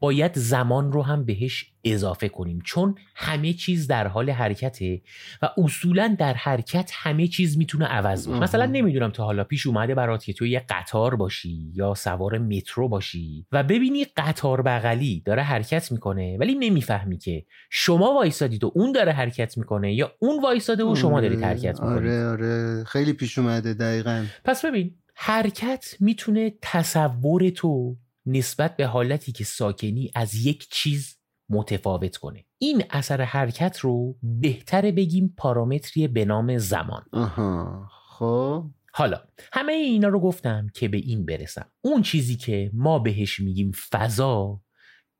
[0.00, 2.58] باید زمان رو هم بهش اضافه کنیم.
[2.64, 5.02] چون همه چیز در حال حرکته
[5.42, 8.38] و اصولا در حرکت همه چیز می‌تونه عوض بشه.
[8.38, 12.88] مثلا نمی‌دونم تا حالا پیش اومده برات که تو یه قطار باشی یا سوار مترو
[12.88, 18.92] باشی و ببینی قطار بغلی داره حرکت می‌کنه ولی نمی‌فهمی که شما وایسادید و اون
[18.92, 21.98] داره حرکت می‌کنه یا اون وایساده و شما دارید حرکت می‌کنید.
[21.98, 22.84] آره آره.
[22.84, 24.24] خیلی پیش اومده دقیقا.
[24.44, 27.96] پس ببین حرکت می‌تونه تصور تو
[28.30, 31.16] نسبت به حالتی که ساکنی از یک چیز
[31.48, 32.44] متفاوت کنه.
[32.58, 37.04] این اثر حرکت رو بهتره بگیم پارامتری به نام زمان.
[37.12, 38.64] آها خب.
[38.92, 39.20] حالا
[39.52, 41.70] همه اینا رو گفتم که به این برسم.
[41.80, 44.60] اون چیزی که ما بهش میگیم فضا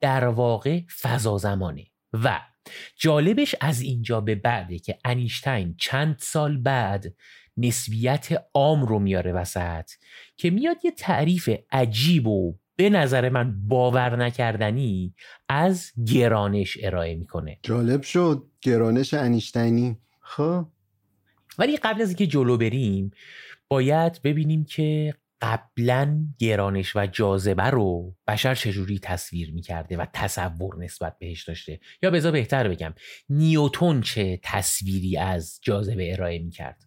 [0.01, 1.87] در واقع فضا زمانه.
[2.13, 2.41] و
[2.97, 7.15] جالبش از اینجا به بعده که انیشتین چند سال بعد
[7.57, 9.91] نسبیت عام رو میاره وسط
[10.37, 15.15] که میاد یه تعریف عجیب و به نظر من باور نکردنی
[15.49, 17.59] از گرانش ارائه می‌کنه.
[17.63, 18.47] جالب شد.
[18.63, 19.99] گرانش انیشتینی.
[20.21, 20.67] خب.
[21.59, 23.11] ولی قبل از اینکه جلو بریم
[23.69, 31.19] باید ببینیم که قبلا گرانش و جاذبه رو بشر چجوری تصویر می‌کرده و تصور نسبت
[31.19, 31.81] بهش داشته.
[32.03, 32.95] یا بذار بهتر بگم
[33.29, 36.85] نیوتون چه تصویری از جاذبه ارائه می‌کرد.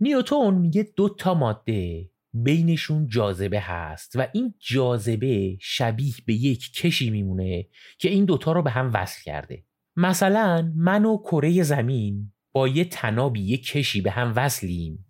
[0.00, 7.10] نیوتون میگه دو تا ماده بینشون جاذبه هست و این جاذبه شبیه به یک کشی
[7.10, 7.66] میمونه
[7.98, 9.64] که این دوتا رو به هم وصل کرده.
[9.96, 15.06] مثلا من و کره زمین با یه تنابی یه کشی به هم وصلیم.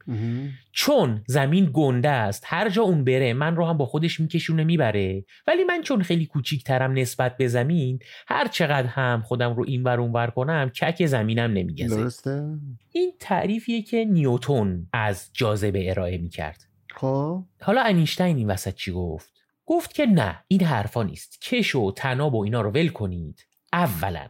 [0.72, 5.24] چون زمین گنده است هر جا اون بره من رو هم با خودش میکشونه می‌بره.
[5.46, 7.98] ولی من چون خیلی کوچیکترم نسبت به زمین
[8.28, 11.96] هر چقدر هم خودم رو این ور اون ور کنم کک زمینم نمیگزه.
[11.96, 12.44] درسته؟
[12.92, 16.73] این تعریفیه که نیوتون از جاذبه ارائه می‌کرد.
[16.94, 19.32] خب؟ حالا انیشتین این وسط چی گفت؟
[19.66, 21.40] گفت که نه این حرفا نیست.
[21.40, 23.46] کش و تناب و اینا رو ول کنید.
[23.72, 24.28] اولا.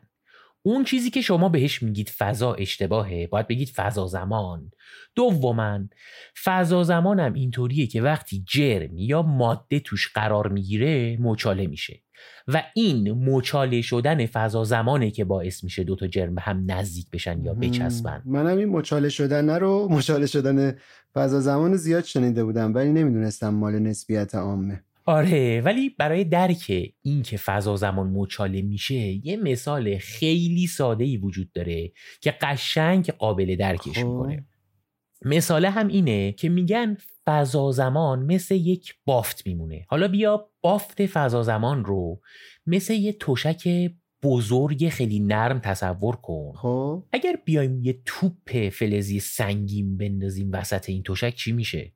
[0.62, 3.26] اون چیزی که شما بهش میگید فضا اشتباهه.
[3.26, 4.70] باید بگید فضا زمان.
[5.14, 5.80] دوما
[6.44, 12.03] فضا زمانم اینطوریه که وقتی جرم یا ماده توش قرار می‌گیره مچاله میشه.
[12.48, 17.44] و این مچاله شدن فضا زمانه که باعث میشه دوتا جرم به هم نزدیک بشن
[17.44, 18.22] یا بچسبن.
[18.24, 20.76] منم این مچاله شدن رو مچاله شدن
[21.14, 24.82] فضا زمان زیاد شنیده بودم ولی نمی‌دونستم مال نسبیت عامه.
[25.06, 31.16] آره ولی برای درک این که فضا زمان مچاله میشه یه مثال خیلی ساده ای
[31.16, 34.06] وجود داره که قشنگ قابل درکش خب.
[34.06, 34.44] می‌کنه.
[35.24, 36.96] مثاله هم اینه که میگن
[37.26, 39.86] فضا زمان مثل یک بافت میمونه.
[39.88, 42.20] حالا بیا بافت فضا زمان رو
[42.66, 43.90] مثل یه تشک
[44.22, 46.52] بزرگ خیلی نرم تصور کن.
[46.56, 51.92] خب؟ اگر بیایم یه توپ فلزی سنگین بندازیم وسط این تشک چی میشه؟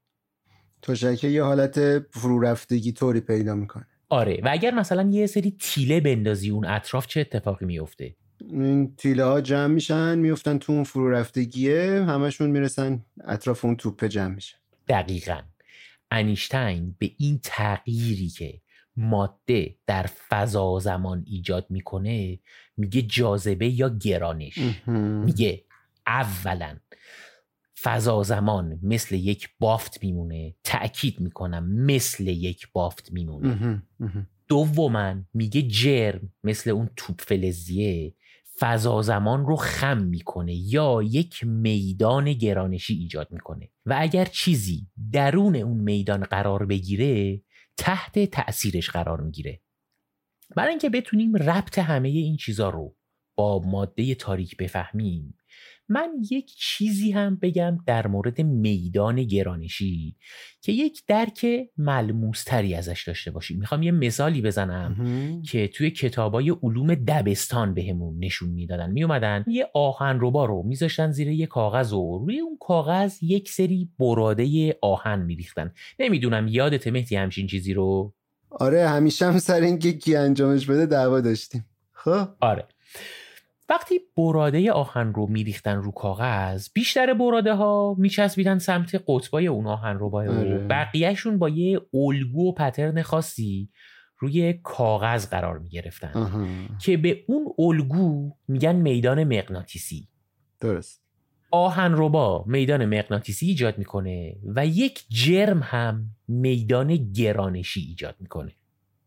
[0.83, 3.87] تشکه یه حالت فرو رفتگی طوری پیدا می‌کنه.
[4.09, 4.41] آره.
[4.45, 9.41] و اگر مثلا یه سری تیله بندازی اون اطراف چه اتفاقی میفته این تیله ها
[9.41, 14.59] جمع میشن میفتن تو اون فرو رفتگیه همشون می‌رسن اطراف اون توپه جمع میشن.
[14.89, 15.41] دقیقا.
[16.11, 18.61] انیشتین به این تغییری که
[18.97, 22.39] ماده در فضا زمان ایجاد می‌کنه
[22.76, 24.59] میگه جاذبه یا گرانش.
[25.24, 25.64] میگه
[26.07, 26.76] اولا
[27.82, 33.82] فضا زمان مثل یک بافت میمونه تأکید می‌کنم مثل یک بافت میمونه.
[34.49, 38.14] دوما میگه جرم مثل اون توپ فلزیه
[38.61, 43.70] فضا زمان رو خم می‌کنه یا یک میدان گرانشی ایجاد می‌کنه.
[43.86, 47.42] و اگر چیزی درون اون میدان قرار بگیره
[47.76, 49.61] تحت تأثیرش قرار می‌گیره.
[50.56, 52.96] برای اینکه بتونیم ربط همه این چیزا رو
[53.36, 55.38] با ماده تاریک بفهمیم
[55.88, 60.16] من یک چیزی هم بگم در مورد میدان گرانشی
[60.62, 61.46] که یک درک
[61.76, 63.59] ملموستری ازش داشته باشیم.
[63.59, 64.96] می‌خوام یه مثالی بزنم
[65.42, 68.90] که توی کتابای علوم دبستان بهمون نشون می‌دادن.
[68.90, 73.90] میومدن یه آهن روبا رو میذاشتن زیر یه کاغذ و روی اون کاغذ یک سری
[73.98, 75.72] براده آهن میریختن.
[75.98, 78.14] نمی‌دونم یادت مهدی همچین چیزی رو؟
[78.50, 81.64] آره همیشه هم سر اینکه کی انجامش بده دعوا داشتیم.
[81.92, 82.68] خب؟ آره.
[83.69, 89.99] وقتی براده آهن رو میریختن رو کاغذ بیشتر براده ها میچسبیدن سمت قطبای اون آهن
[89.99, 90.59] رو با آره.
[90.59, 93.71] بقیهشون با یه الگو و پترن خاصی
[94.19, 96.12] روی کاغذ قرار می‌گرفتن.
[96.81, 100.09] که به اون الگو میگن میدان مغناطیسی.
[100.61, 101.03] درست.
[101.51, 108.53] آهن ربا میدان مغناطیسی ایجاد می‌کنه و یک جرم هم میدان گرانشی ایجاد می‌کنه.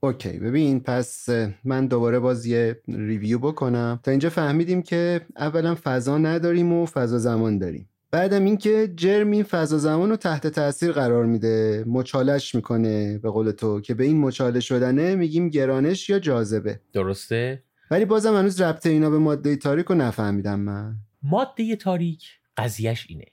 [0.04, 1.30] اوکی ببین پس
[1.64, 4.00] من دوباره باز یه ریویو بکنم.
[4.04, 7.90] تا اینجا فهمیدیم که اولا فضا نداریم و فضا زمان داریم.
[8.12, 13.52] بعدم اینکه جرم این فضا زمان رو تحت تاثیر قرار میده مچالش می‌کنه به قول
[13.52, 16.80] تو که به این مچاله شدنه میگیم گرانش یا جاذبه.
[16.94, 20.96] درسته؟ ولی بازم هنوز ربط اینا به ماده تاریک رو نفهمیدم من.
[21.24, 22.24] ماده تاریک
[22.58, 23.26] قضیهش اینه.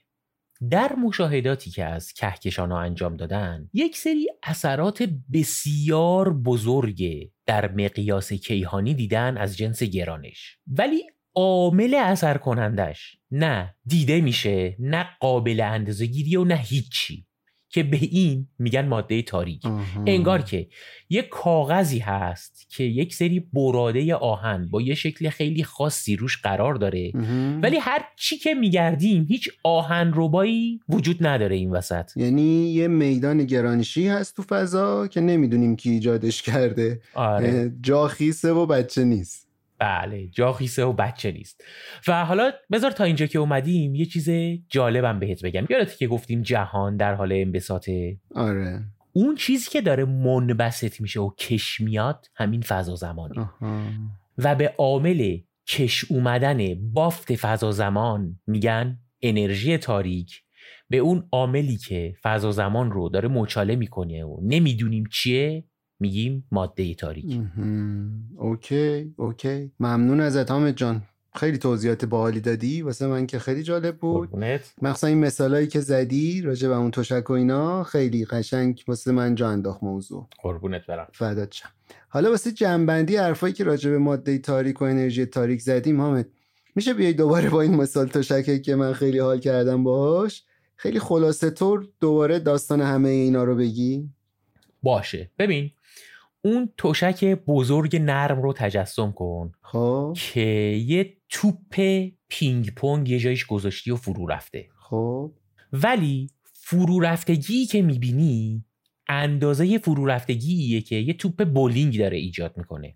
[0.71, 8.33] در مشاهداتی که از کهکشان ها انجام دادن یک سری اثرات بسیار بزرگ در مقیاس
[8.33, 10.57] کیهانی دیدن از جنس گرانش.
[10.67, 11.03] ولی
[11.35, 17.28] عامل اثر کنندش نه دیده میشه نه قابل اندازه گیری و نه هیچی.
[17.69, 19.61] که به این میگن ماده تاریک.
[20.07, 20.67] انگار که
[21.09, 26.75] یک کاغذی هست که یک سری براده آهن با یه شکل خیلی خاصی روش قرار
[26.75, 27.11] داره.
[27.13, 27.61] مهم.
[27.63, 32.17] ولی هر چی که میگردیم هیچ آهن ربایی وجود نداره این وسط.
[32.17, 37.01] یعنی یه میدان گرانشی هست تو فضا که نمی‌دونیم کی ایجادش کرده.
[37.13, 37.71] آره.
[37.81, 39.48] جا خیسه و بچه نیست.
[39.79, 41.63] بله جا خیسه و بچه نیست.
[42.07, 44.29] و حالا بذار تا اینجا که اومدیم یه چیز
[44.69, 45.65] جالبم بهت بگم.
[45.69, 48.83] یادتی که گفتیم جهان در حال انبساطه آره.
[49.13, 53.39] اون چیزی که داره منبسط میشه و کش میاد همین فضا زمانی.
[53.39, 53.81] آها.
[54.37, 60.41] و به عامل کش اومدن بافت فضا زمان میگن انرژی تاریک.
[60.89, 65.63] به اون عاملی که فضا زمان رو داره مچاله می‌کنه و نمی‌دونیم چیه
[65.99, 67.41] میگیم ماده تاریک.
[68.37, 69.71] okay okay.
[69.79, 71.01] ممنون ازت حامد جان.
[71.35, 72.81] خیلی توضیحات باحالی دادی.
[72.81, 74.29] واسه من که خیلی جالب بود.
[74.81, 79.35] مخصوصا این مثالایی که زدی راجع به اون تشک و اینا خیلی قشنگ واسه من
[79.35, 80.27] جا انداخت موضوع.
[80.41, 81.07] قربونت برم.
[81.13, 81.69] فدات شم.
[82.09, 86.27] حالا واسه جنبندی حرفایی که راجع به ماده تاریک و انرژی تاریک زدیم حامد
[86.75, 90.43] میشه بیای دوباره با این مثال تشکه که من خیلی حال کردم باهاش؟
[90.75, 94.09] خیلی خلاصه طور دوباره داستان همه اینا رو بگی.
[94.83, 95.31] باشه.
[95.39, 95.71] ببین
[96.41, 100.17] اون تشک بزرگ نرم رو تجسم کن خب.
[100.33, 100.41] که
[100.87, 101.81] یه توپ
[102.29, 104.67] پینگ پونگ یه جایش گذاشتی و فرو رفته.
[104.89, 105.31] خب.
[105.73, 108.65] ولی فرو رفتگی که می‌بینی
[109.07, 112.95] اندازه فرو رفتگیه که یه توپ بولینگ داره ایجاد می‌کنه.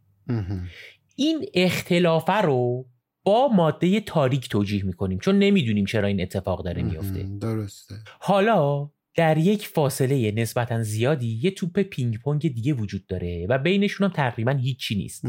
[1.15, 2.85] این اختلافه رو
[3.23, 7.23] با ماده تاریک توجیه می‌کنیم چون نمی‌دونیم چرا این اتفاق داره میفته.
[7.41, 7.95] درسته.
[8.19, 14.07] حالا در یک فاصله نسبتا زیادی یه توپ پینگ پونگ دیگه وجود داره و بینشون
[14.07, 15.25] هم تقریبا هیچی نیست.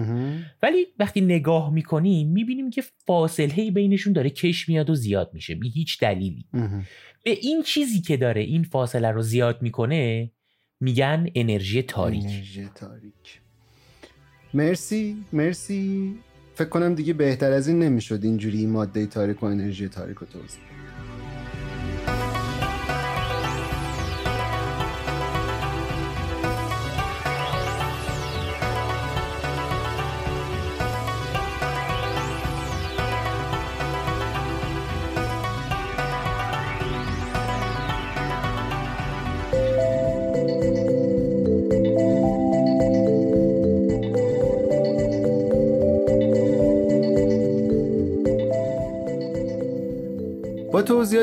[0.63, 5.71] ولی وقتی نگاه می‌کنیم می‌بینیم که فاصله بینشون داره کش میاد و زیاد میشه بی
[5.71, 6.47] هیچ دلیلی.
[7.25, 10.31] به این چیزی که داره این فاصله رو زیاد می‌کنه
[10.81, 12.25] میگن انرژی تاریک.
[12.25, 13.41] انرژی تاریک.
[14.55, 16.15] مرسی مرسی.
[16.55, 20.74] فکر کنم دیگه بهتر از این نمی‌شد اینجوری ماده تاریک و انرژی تاریک رو توضیح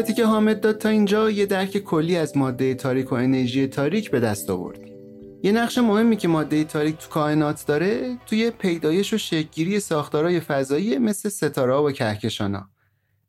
[0.02, 4.12] توضیحاتی که حامد داد تا اینجا یه درک کلی از ماده تاریک و انرژی تاریک
[4.12, 4.96] به دست آوردیم
[5.44, 10.98] یه نقش مهمی که ماده تاریک تو کائنات داره توی پیدایش و شکلگیری ساختارهای فضایی
[10.98, 12.70] مثل ستاره و کهکشانا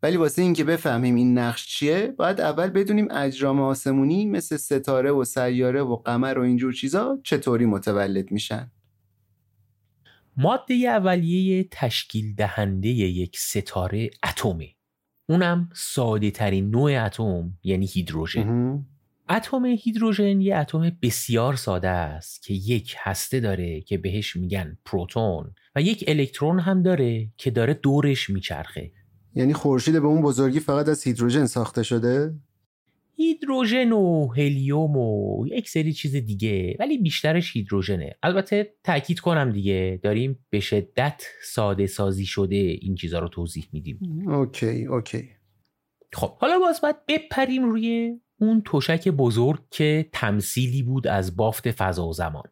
[0.02, 5.24] ولی واسه اینکه بفهمیم این نقش چیه باید اول بدونیم اجرام آسمونی مثل ستاره و
[5.24, 8.70] سیاره و قمر و اینجور چیزا چطوری متولد میشن.
[10.36, 14.68] ماده اولیه تشکیل دهنده یک ستاره اتمه
[15.32, 18.84] اونم ساده ترین نوع اتم یعنی هیدروژن.
[19.28, 25.54] اتم هیدروژن یه اتم بسیار ساده است که یک هسته داره که بهش میگن پروتون
[25.76, 28.92] و یک الکترون هم داره که داره دورش میچرخه.
[29.34, 32.34] یعنی خورشید به اون بزرگی فقط از هیدروژن ساخته شده؟
[33.16, 36.76] هیدروژن و هلیوم و یک سری چیز دیگه.
[36.78, 38.14] ولی بیشترش هیدروژنه.
[38.22, 40.00] البته تاکید کنم دیگه.
[40.02, 44.24] داریم به شدت ساده سازی شده این چیزها رو توضیح میدیم.
[44.28, 45.28] okay okay.
[46.12, 52.08] خب حالا باز باید بپریم روی اون تشک بزرگ که تمثیلی بود از بافت فضا
[52.08, 52.42] و زمان.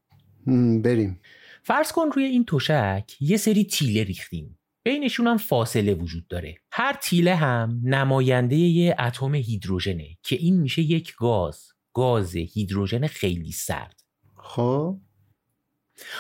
[0.83, 1.21] بریم.
[1.63, 4.59] فرض کن روی این تشک یه سری تیله ریختیم.
[4.83, 6.59] بینشون هم فاصله وجود داره.
[6.73, 11.69] هر تیله هم نماینده یه اتم هیدروژنه که این میشه یک گاز.
[11.95, 14.03] گاز هیدروژن خیلی سرد.
[14.37, 14.99] خب؟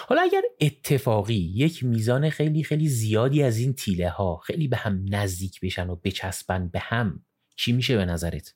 [0.08, 5.04] حالا اگر اتفاقی یک میزان خیلی خیلی زیادی از این تیله ها خیلی به هم
[5.08, 7.24] نزدیک بشن و بچسبن به هم
[7.56, 8.54] چی میشه به نظرت؟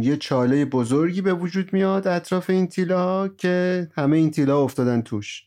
[0.00, 4.62] یه چاله بزرگی به وجود میاد اطراف این تیله ها که همه این تیله ها
[4.62, 5.42] افتادن توش.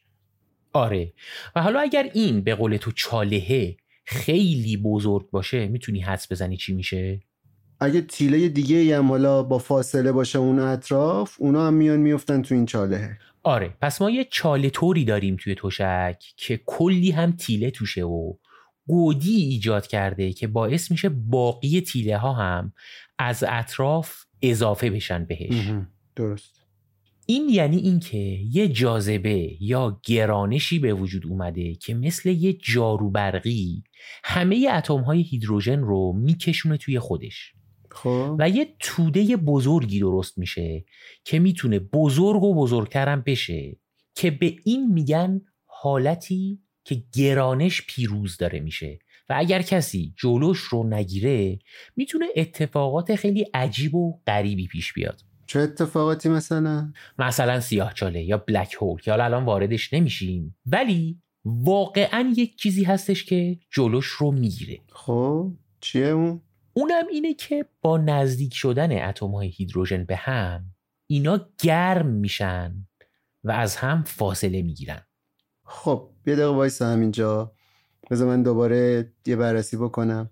[0.74, 1.13] آره.
[1.55, 6.74] و حالا اگر این به قول تو چالهه خیلی بزرگ باشه می‌تونی حدس بزنی چی
[6.74, 7.20] میشه؟
[7.80, 12.55] اگه تیله دیگه هم حالا با فاصله باشه اون اطراف اونا هم میان میفتن تو
[12.55, 13.17] این چالهه.
[13.43, 13.74] آره.
[13.82, 18.34] پس ما یه چاله طوری داریم توی تشک که کلی هم تیله توشه و
[18.88, 22.74] گودی ایجاد کرده که باعث میشه باقی تیله ها هم
[23.20, 25.72] از اطراف اضافه بشن بهش.
[26.15, 26.59] درست.
[27.30, 28.18] این یعنی اینکه
[28.52, 33.84] یه جاذبه یا گرانشی به وجود اومده که مثل یه جارو برقی
[34.24, 37.54] همه اتم های هیدروژن رو میکشونه توی خودش.
[37.92, 38.36] خب.
[38.40, 40.86] و یه توده بزرگی درست میشه
[41.26, 43.78] که می‌تونه بزرگ و بزرگترم بشه
[44.16, 49.00] که به این میگن حالتی که گرانش پیروز داره میشه.
[49.30, 51.60] و اگر کسی جلوش رو نگیره
[51.96, 55.29] می‌تونه اتفاقات خیلی عجیب و غریبی پیش بیاد.
[55.50, 61.22] چه اتفاقاتی مثلا؟ مثلا سیاه چاله یا بلک هول که حالا الان واردش نمیشیم ولی
[61.45, 66.41] واقعا یک چیزی هستش که جلوش رو می‌گیره خب چیه اون؟
[66.74, 70.64] اونم اینه که با نزدیک شدن اتم های هیدروژن به هم
[71.08, 72.88] اینا گرم میشن
[73.43, 75.02] و از هم فاصله می‌گیرن
[75.66, 77.54] خب یه دقیقه وایسا همینجا
[78.10, 80.30] بذار من دوباره یه بررسی بکنم.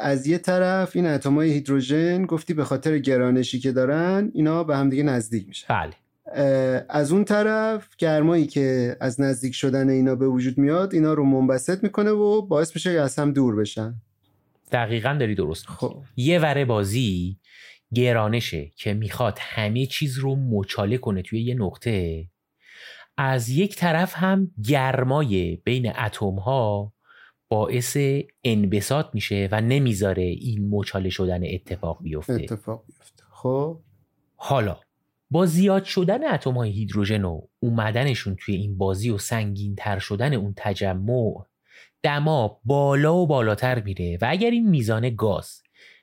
[0.00, 4.90] از یه طرف این اتمای هیدروژن گفتی به خاطر گرانشی که دارن اینا به هم
[4.90, 5.66] دیگه نزدیک میشن.
[5.74, 5.92] بله.
[6.88, 11.82] از اون طرف گرمایی که از نزدیک شدن اینا به وجود میاد اینا رو منبسط
[11.82, 13.94] می‌کنه و باعث میشه از هم دور بشن.
[14.72, 16.02] دقیقا داری درست خب.
[16.16, 17.36] یه وره بازی
[17.94, 22.24] گرانشه که می‌خواد همه چیز رو مچاله کنه توی یه نقطه
[23.16, 26.92] از یک طرف هم گرمای بین اتم ها
[27.48, 27.96] باعث
[28.44, 32.32] انبساط میشه و نمی‌ذاره این مچاله شدن اتفاق بیفته.
[32.32, 33.22] اتفاق بیفته.
[33.30, 33.80] خب؟
[34.36, 34.76] حالا
[35.30, 40.34] با زیاد شدن اتم های هیدروژن و اومدنشون توی این بازی و سنگین تر شدن
[40.34, 41.44] اون تجمع
[42.02, 45.62] دما بالا و بالاتر میره و اگر این میزان گاز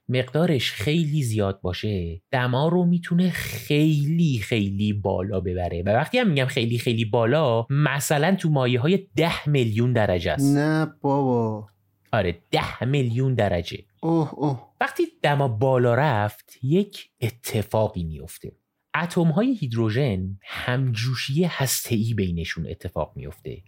[0.09, 5.83] مقدارش خیلی زیاد باشه دما رو می‌تونه خیلی خیلی بالا ببره.
[5.85, 10.57] و وقتی هم میگم خیلی خیلی بالا مثلا تو مایه های ده میلیون درجه است.
[10.57, 11.67] نه بابا.
[12.13, 13.77] آره ده میلیون درجه.
[14.01, 14.69] اوه اوه.
[14.81, 18.51] وقتی دما بالا رفت یک اتفاقی میفته
[18.95, 23.61] اتم های هیدروژن همجوشی هسته‌ای بینشون اتفاق میفته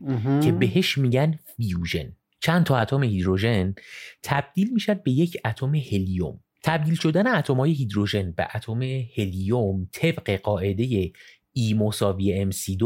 [0.44, 2.16] که بهش میگن فیوژن.
[2.40, 3.76] چند تا اتم هیدروژن
[4.24, 6.40] تبدیل میشن به یک اتم هلیوم.
[6.64, 8.82] تبدیل شدن اتم های هیدروژن به اتم
[9.18, 11.12] هلیوم طبق قاعده
[11.54, 12.86] ای مساوی MC2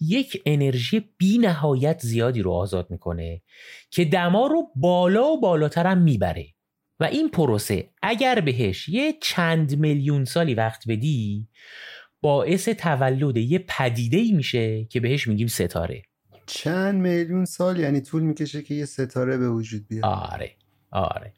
[0.00, 3.42] یک انرژی بی نهایت زیادی رو آزاد می‌کنه
[3.90, 6.46] که دما رو بالا و بالاتر هم می‌بره.
[7.00, 11.48] و این پروسه اگر بهش یه چند میلیون سالی وقت بدی
[12.20, 16.02] باعث تولد یه پدیده ای میشه که بهش میگیم ستاره.
[16.46, 20.04] چند میلیون سال یعنی طول می‌کشه که یه ستاره به وجود بیاد.
[20.04, 20.50] آره
[20.92, 21.32] آره.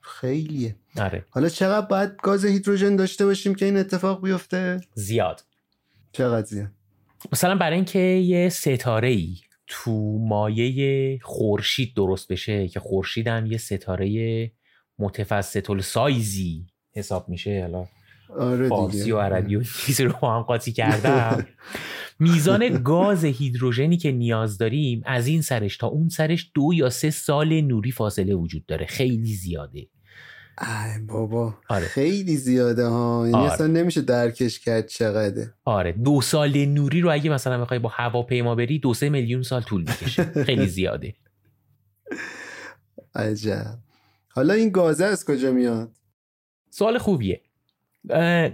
[0.00, 0.76] خیلیه.
[0.96, 1.24] آره.
[1.30, 5.44] حالا چقدر باید گاز هیدروژن داشته باشیم که این اتفاق بیفته؟ زیاد.
[6.12, 6.70] چقدر زیاد؟
[7.32, 9.36] مثلا برای اینکه یه ستاره ای
[9.66, 14.50] تو مایه خورشید درست بشه که خورشید هم یه ستاره
[14.98, 17.86] متفسط سایزی حساب میشه حالا
[18.38, 21.46] آره فارسی و عربی و چیزی رو با هم قاطی کردم.
[22.18, 27.10] میزان گاز هیدروژنی که نیاز داریم از این سرش تا اون سرش دو یا سه
[27.10, 28.86] سال نوری فاصله وجود داره.
[28.86, 29.88] خیلی زیاده.
[30.60, 31.54] ای بابا.
[31.68, 31.86] آره.
[31.86, 33.22] خیلی زیاده ها.
[33.24, 33.52] یعنی آره.
[33.52, 35.54] اصلا نمیشه درکش کرد چقدره.
[35.64, 35.92] آره.
[35.92, 39.80] دو سال نوری رو اگه مثلا بخوای با هواپیما بری دو سه میلیون سال طول
[39.80, 40.22] می‌کشه.
[40.44, 41.14] خیلی زیاده.
[43.14, 43.78] عجب.
[44.28, 45.90] حالا این گازه از کجا میاد؟
[46.70, 47.40] سوال خوبیه.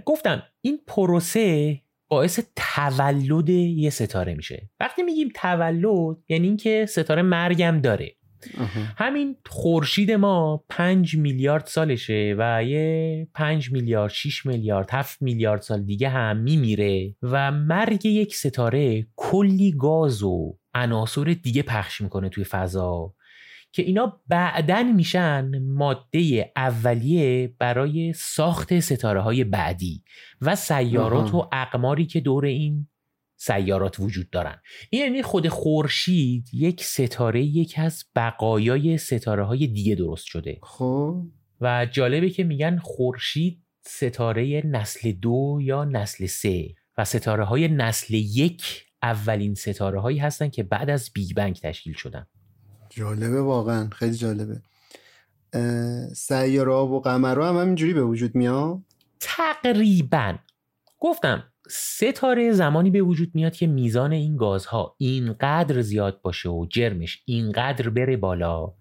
[0.05, 4.69] گفتم این پروسه باعث تولد یه ستاره میشه.
[4.79, 8.15] وقتی میگیم تولد یعنی اینکه ستاره مرگم داره.
[8.97, 15.83] همین خورشید ما پنج میلیارد سالشه و یه پنج میلیارد شیش میلیارد هفت میلیارد سال
[15.83, 22.43] دیگه هم میمیره و مرگ یک ستاره کلی گاز و عناصر دیگه پخش می‌کنه توی
[22.43, 23.13] فضا.
[23.71, 30.03] که اینا بعدن میشن ماده اولیه برای ساخت ستاره های بعدی
[30.41, 31.33] و سیارات.
[31.33, 32.87] و اقماری که دور این
[33.37, 34.61] سیارات وجود دارن.
[34.89, 40.59] این یعنی خود خورشید یک ستاره یکی از بقایای ستاره های دیگه درست شده.
[40.63, 41.25] خب.
[41.61, 48.13] و جالبه که میگن خورشید ستاره نسل دو یا نسل سه و ستاره های نسل
[48.13, 52.27] یک اولین ستاره هایی هستن که بعد از بیگ بنگ تشکیل شدن.
[52.89, 54.61] جالبه واقعا خیلی جالبه
[56.13, 58.79] سیاره و قمرها هم همینجوری به وجود میاد
[59.19, 60.35] تقریبا
[60.99, 67.21] گفتم ستاره زمانی به وجود میاد که میزان این گازها اینقدر زیاد باشه و جرمش
[67.25, 68.73] اینقدر بره بالا.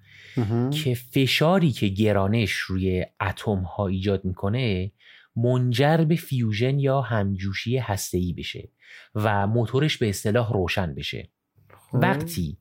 [0.70, 4.92] که فشاری که گرانش روی اتم ها ایجاد می‌کنه
[5.36, 8.68] منجر به فیوژن یا همجوشی هسته‌ای بشه
[9.14, 11.30] و موتورش به اصطلاح روشن بشه
[11.70, 11.98] خب.
[12.02, 12.58] وقتی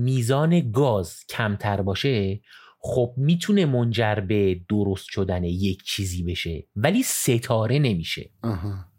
[0.00, 2.40] میزان گاز کمتر باشه
[2.78, 8.30] خب می‌تونه منجر به درست شدن یک چیزی بشه ولی ستاره نمیشه.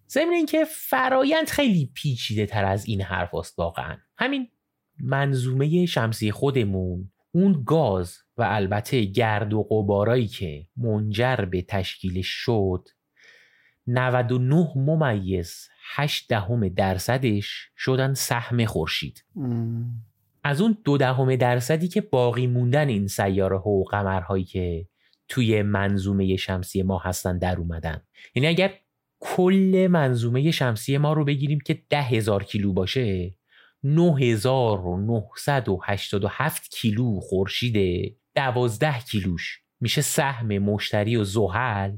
[0.09, 4.47] ضمن اینکه فرایند خیلی پیچیده تر از این حرف است واقعا همین
[4.99, 12.87] منظومه شمسی خودمون اون گاز و البته گرد و غبارایی که منجر به تشکیلش شد
[13.87, 19.23] 99 ممیز 8 دهم درصدش شدن سهم خورشید.
[20.43, 24.87] از اون دو دهم درصدی که باقی موندن این سیاره ها و قمرهایی که
[25.27, 28.01] توی منظومه شمسی ما هستن در اومدن.
[28.35, 28.73] یعنی اگر
[29.19, 33.35] کل منظومه شمسی ما رو بگیریم که ده هزار کیلو باشه
[33.83, 39.61] 9987 کیلو خورشید دوازده کیلوش.
[39.81, 41.91] میشه سهم مشتری و زحل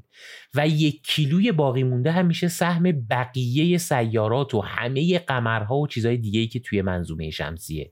[0.53, 6.17] و یک کیلوی باقی مونده هم میشه سهم بقیه سیارات و همه قمرها و چیزهای
[6.17, 7.91] دیگه ای که توی منظومه شمسیه.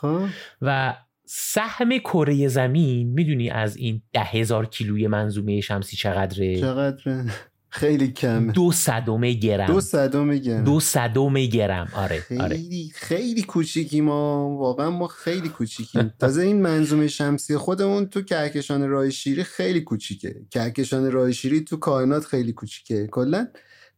[0.00, 0.26] خب.
[0.62, 7.24] و سهم کره زمین می‌دونی از این ده هزار کیلوی منظومه شمسی چقدره؟ چقدر
[7.72, 9.66] خیلی کمه دو صدم گرم.
[9.66, 10.64] دو صدم گرم.
[10.64, 11.88] دو صدم گرم.
[11.92, 12.56] آره آره.
[12.56, 16.14] خیلی خیلی کوچیکی ما واقعا ما خیلی کوچیکیم.
[16.20, 20.36] تازه این منظومه شمسی خودمون تو کهکشان راه شیری خیلی کوچیکه.
[20.50, 23.06] کهکشان راه شیری تو کائنات خیلی کوچیکه.
[23.06, 23.48] کلا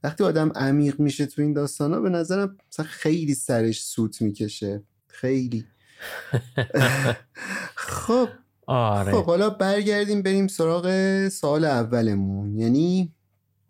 [0.04, 4.82] وقتی آدم عمیق میشه تو این داستانا به نظرم مثلا خیلی سرش سوت می‌کشه.
[5.06, 5.64] خیلی.
[7.74, 8.28] خب.
[8.66, 9.12] آره.
[9.12, 10.88] خب حالا برگردیم بریم سراغ
[11.28, 12.58] سال اولمون.
[12.58, 13.12] یعنی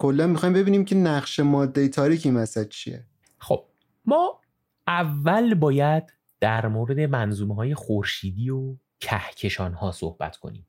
[0.03, 3.07] کلا می‌خوایم ببینیم که نقش ماده تاریک این وسط چیه.
[3.39, 3.65] خب
[4.05, 4.41] ما
[4.87, 10.67] اول باید در مورد منظومه های خورشیدی و کهکشان ها صحبت کنیم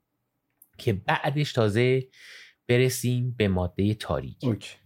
[0.78, 2.08] که بعدش تازه
[2.68, 4.44] برسیم به ماده تاریک.
[4.44, 4.76] اوکی.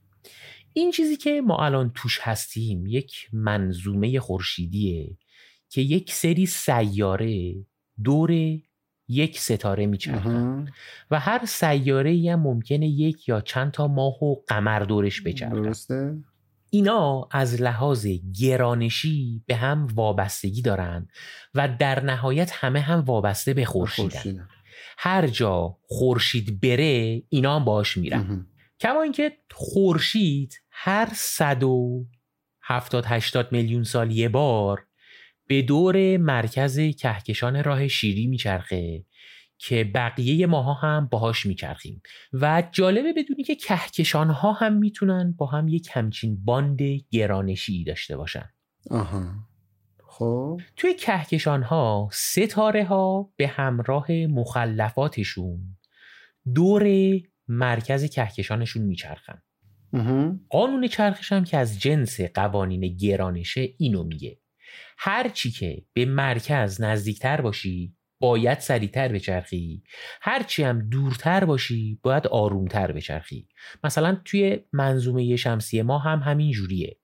[0.72, 5.18] این چیزی که ما الان توش هستیم یک منظومه خورشیدیه
[5.68, 7.54] که یک سری سیاره
[8.04, 8.30] دور
[9.08, 10.68] یک ستاره میچرخن.
[11.10, 15.62] و هر سیاره ای هم ممکنه یک یا چند تا ماه و قمر دورش بچرخن
[15.62, 16.16] درسته
[16.70, 18.06] اینا از لحاظ
[18.40, 21.08] گرانشی به هم وابستگی دارن
[21.54, 24.48] و در نهایت همه هم وابسته به خورشیدن.
[24.98, 28.46] هر جا خورشید بره اینا هم باش میرن.
[28.80, 34.87] کما اینکه خورشید هر 170 80 میلیون سال یه بار
[35.48, 39.04] به دور مرکز کهکشان راه شیری میچرخه
[39.58, 42.02] که بقیه ماها هم باهاش میچرخیم
[42.32, 46.78] و جالبه بدونی که کهکشان ها هم می‌تونن با هم یک همچین باند
[47.10, 48.50] گرانشی داشته باشن.
[48.90, 49.34] آها.
[50.06, 50.60] خب.
[50.76, 55.76] توی کهکشان ها ستاره ها به همراه مخلفاتشون
[56.54, 56.86] دور
[57.48, 59.42] مرکز کهکشانشون میچرخن.
[60.50, 64.38] قانون چرخش هم که از جنس قوانین گرانشه اینو میگه.
[64.98, 69.82] هر چی که به مرکز نزدیکتر باشی باید سریعتر بچرخی.
[70.20, 73.48] هر چی هم دورتر باشی باید آرومتر بچرخی.
[73.84, 76.96] مثلا توی منظومه شمسی ما هم همین جوریه.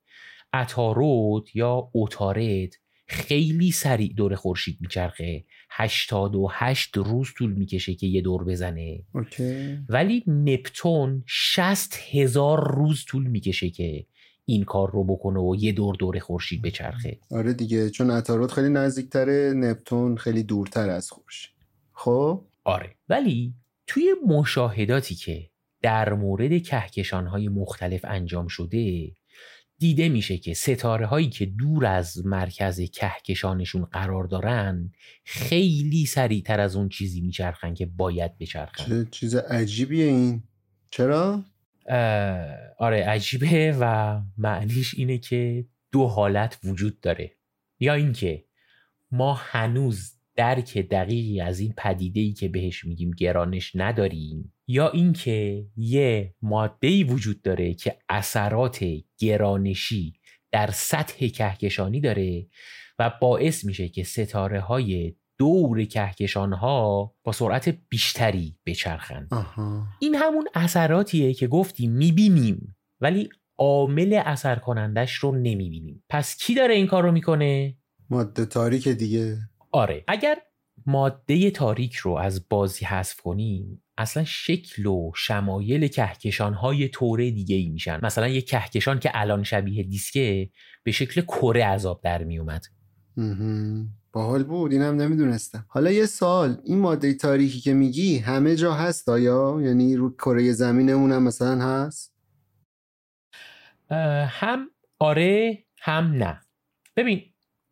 [0.53, 2.75] عطارد یا اوتارد
[3.07, 5.45] خیلی سریع دور خورشید میچرخه.
[5.71, 9.05] 88 روز طول می‌کشه که یه دور بزنه.
[9.15, 9.79] اوکی.
[9.89, 14.07] ولی نپتون 60 هزار روز طول می‌کشه که
[14.45, 18.69] این کار رو بکنه و یه دور دور خورشید بچرخه آره دیگه چون عطارد خیلی
[18.69, 21.55] نزدیکتره نپتون خیلی دورتر از خورشید.
[21.93, 22.95] خب؟ آره.
[23.09, 23.55] ولی
[23.87, 25.51] توی مشاهداتی که
[25.83, 29.13] در مورد کهکشان های مختلف انجام شده
[29.79, 34.93] دیده میشه که ستاره هایی که دور از مرکز کهکشانشون قرار دارن
[35.25, 38.85] خیلی سریعتر از اون چیزی میچرخن که باید بچرخن.
[38.85, 40.43] چه چیز عجیبیه این.
[40.91, 41.45] چرا؟
[42.79, 47.37] آره عجیبه و معنیش اینه که دو حالت وجود داره.
[47.81, 48.45] یا اینکه
[49.11, 54.55] ما هنوز درک دقیقی از این پدیده ای که بهش میگیم گرانش نداریم.
[54.67, 58.85] یا اینکه یه ماده ای وجود داره که اثرات
[59.19, 60.13] گرانشی
[60.53, 62.47] در سطح کهکشانی داره
[62.99, 69.87] و باعث میشه که ستاره های دور کهکشان ها با سرعت بیشتری بچرخن آها.
[70.01, 73.29] این همون اثراتیه که گفتیم می‌بینیم ولی
[73.59, 76.05] عامل اثر کنندش رو نمی‌بینیم.
[76.09, 77.77] پس کی داره این کار رو می‌کنه؟
[78.11, 79.37] ماده تاریک دیگه.
[79.73, 80.05] آره.
[80.09, 80.37] اگر
[80.87, 87.57] ماده تاریک رو از بازی حذف کنیم اصلا شکل و شمایل کهکشان های طوره دیگه
[87.57, 88.01] ای میشن.
[88.03, 90.51] مثلا یه کهکشان که الان شبیه دیسکه
[90.83, 92.65] به شکل کره عذاب در میومد
[94.15, 95.67] باحال بود اینم نمی‌دونستم.
[95.69, 100.53] حالا یه سال این ماده تاریکی که میگی همه جا هست آیا؟ یعنی رو کره
[100.53, 102.15] زمینمون هم مثلا هست؟
[104.29, 106.41] هم آره هم نه.
[106.97, 107.23] ببین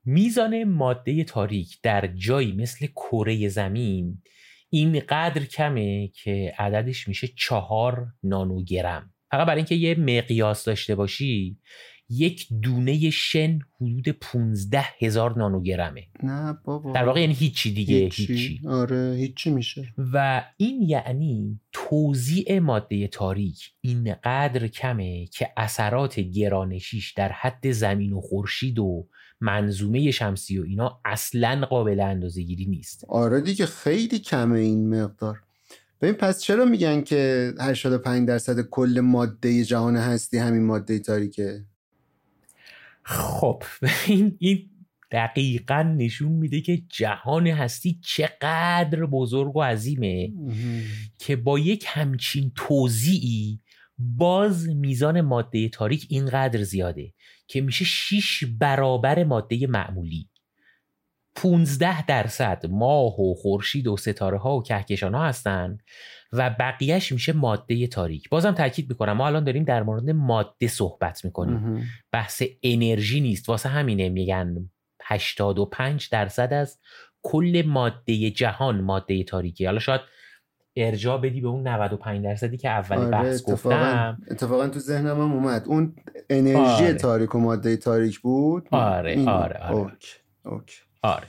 [0.05, 4.23] میزان ماده تاریک در جایی مثل کره زمین
[4.71, 9.15] اینقدر کمه که عددش میشه چهار نانوگرم.
[9.31, 11.59] فقط برای اینکه یه مقیاس داشته باشی
[12.13, 16.03] یک دونه شن حدود 15 هزار نانوگرمه.
[16.23, 16.93] نه بابا.
[16.93, 18.61] در واقع یعنی هیچی دیگه هیچی, هیچی.
[18.69, 19.95] آره هیچی میشه.
[20.13, 28.21] و این یعنی توزیع ماده تاریک اینقدر کمه که اثرات گرانشیش در حد زمین و
[28.21, 29.09] خورشید و
[29.41, 33.05] منظومه شمسی و اینا اصلا قابل اندازه گیری نیست.
[33.09, 35.43] آره دیگه خیلی کمه این مقدار.
[36.01, 41.65] ببین پس چرا میگن که 85 درصد کل ماده جهان هستی همین ماده تاریکه؟
[43.05, 43.63] خب
[44.07, 44.71] این این
[45.11, 50.33] دقیقا نشون میده که جهان هستی چقدر بزرگ و عظیمه
[51.19, 53.61] که با یک همچین توضیعی
[53.99, 57.15] باز میزان ماده تاریک اینقدر زیاده
[57.49, 60.29] که میشه 6 برابر ماده معمولی.
[61.35, 65.79] 15 درصد ماه و خورشید و ستاره ها و کهکشان ها هستن
[66.33, 71.25] و بقیهش میشه ماده تاریک بازم تاکید می‌کنم ما الان داریم در مورد ماده صحبت
[71.25, 74.71] می‌کنیم بحث انرژی نیست واسه همینه میگن
[75.05, 76.79] 85 درصد از
[77.23, 80.01] کل ماده جهان ماده تاریکی حالا شاید
[80.77, 85.21] ارجاع بدی به اون 95 درصدی که اول آره بحث اتفاقا گفتم اتفاقا تو ذهنم
[85.21, 85.97] هم اومد اون
[86.31, 86.95] انرژی آره.
[86.95, 89.75] تاریک و ماده تاریک بود آره، این- آره، آره.
[89.77, 90.09] okay.
[90.45, 90.77] okay.
[91.03, 91.27] آره.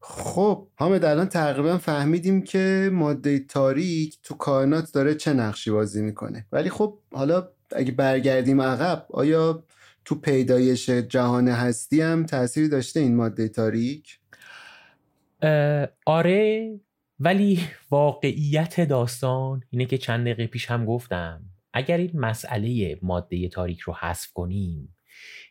[0.00, 6.46] خب حامد الان تقریبا فهمیدیم که ماده تاریک تو کائنات داره چه نقشی بازی می‌کنه.
[6.52, 9.64] ولی خب حالا اگه برگردیم عقب آیا
[10.04, 14.20] تو پیدایش جهان هستی هم تأثیری داشته این ماده تاریک؟
[16.06, 16.80] آره
[17.20, 21.42] ولی واقعیت داستان اینه که چند دقیقه پیش هم گفتم
[21.72, 24.97] اگر این مسئله ماده تاریک رو حذف کنیم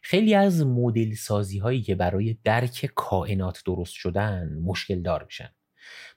[0.02, 5.50] خیلی از مدل سازی هایی که برای درک کائنات درست شدن مشکل دار میشن.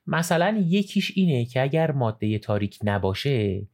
[0.07, 3.66] مثلا یکیش اینه که اگر ماده تاریک نباشه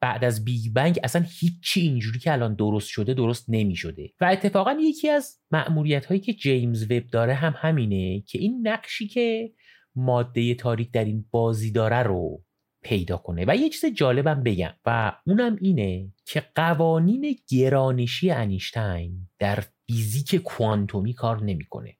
[0.00, 4.24] بعد از بیگ بنگ اصلا هیچی اینجوری که الان درست شده درست نمی شده و
[4.24, 9.52] اتفاقا یکی از مأموریت هایی که جیمز وب داره هم همینه که این نقشی که
[9.94, 12.44] ماده تاریک در این بازی داره رو
[12.82, 13.44] پیدا کنه.
[13.48, 21.14] و یه چیز جالبم بگم و اونم اینه که قوانین گرانشی انیشتین در فیزیک کوانتومی
[21.14, 21.96] کار نمی‌کنه.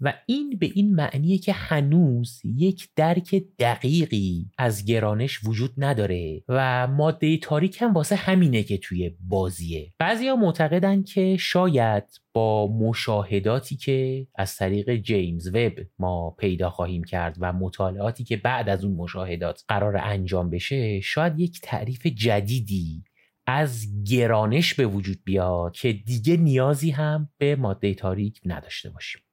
[0.00, 6.86] و این به این معنیه که هنوز یک درک دقیقی از گرانش وجود نداره و
[6.86, 9.92] ماده تاریک هم واسه همینه که توی بازیه.
[9.98, 17.36] بعضیا معتقدن که شاید با مشاهداتی که از طریق جیمز وب ما پیدا خواهیم کرد
[17.40, 23.04] و مطالعاتی که بعد از اون مشاهدات قرار انجام بشه شاید یک تعریف جدیدی
[23.46, 29.23] از گرانش به وجود بیاد که دیگه نیازی هم به ماده تاریک نداشته باشیم.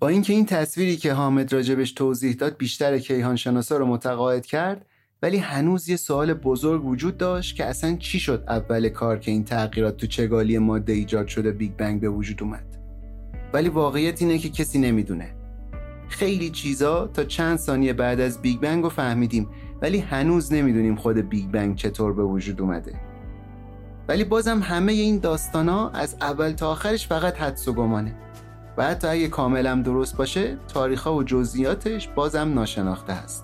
[0.00, 4.86] با اینکه این تصویری که حامد راجبش توضیح داد بیشتر کیهان شناسا رو متقاعد کرد
[5.22, 9.44] ولی هنوز یه سوال بزرگ وجود داشت که اصلا چی شد اول کار که این
[9.44, 12.64] تغییرات تو چگالی ماده ایجاد شده بیگ بنگ به وجود اومد؟
[13.52, 15.34] ولی واقعیت اینه که کسی نمی‌دونه.
[16.08, 19.48] خیلی چیزا تا چند ثانیه بعد از بیگ بنگ رو فهمیدیم
[19.82, 23.00] ولی هنوز نمی‌دونیم خود بیگ بنگ چطور به وجود اومده.
[24.08, 28.23] ولی بازم همه این داستانا از اول تا آخرش فقط حدس و گمانه.
[28.76, 33.43] و حتی اگه کاملا درست باشه تاریخها و جزئیاتش بازم ناشناخته هست.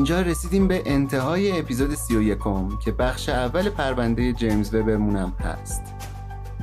[0.00, 2.38] اینجا رسیدیم به انتهای اپیزود 31
[2.84, 5.82] که بخش اول پرونده جیمز وبرمونم هست.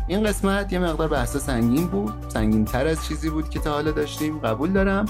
[0.07, 2.13] این قسمت یه مقدار بحثا سنگین بود.
[2.27, 4.39] سنگین تر از چیزی بود که تا حالا داشتیم.
[4.39, 5.05] قبول دارم.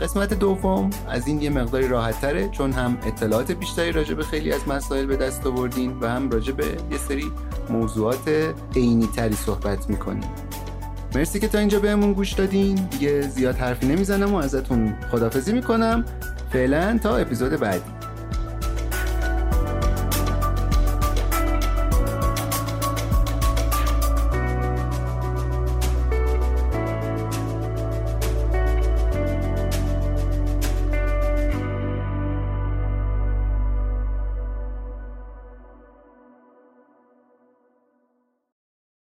[0.00, 4.52] قسمت دوم از این یه مقداری راحت تره چون هم اطلاعات بیشتری راجع به خیلی
[4.52, 7.32] از مسائل به دست آوردین و هم راجع به یه سری
[7.70, 10.30] موضوعات عینی تری صحبت می‌کنیم.
[11.14, 12.74] مرسی که تا اینجا بهمون گوش دادین.
[12.74, 16.04] دیگه زیاد حرفی نمی‌زنم و ازتون خدافزی می‌کنم.
[16.52, 18.01] فعلا تا اپیزود بعدی.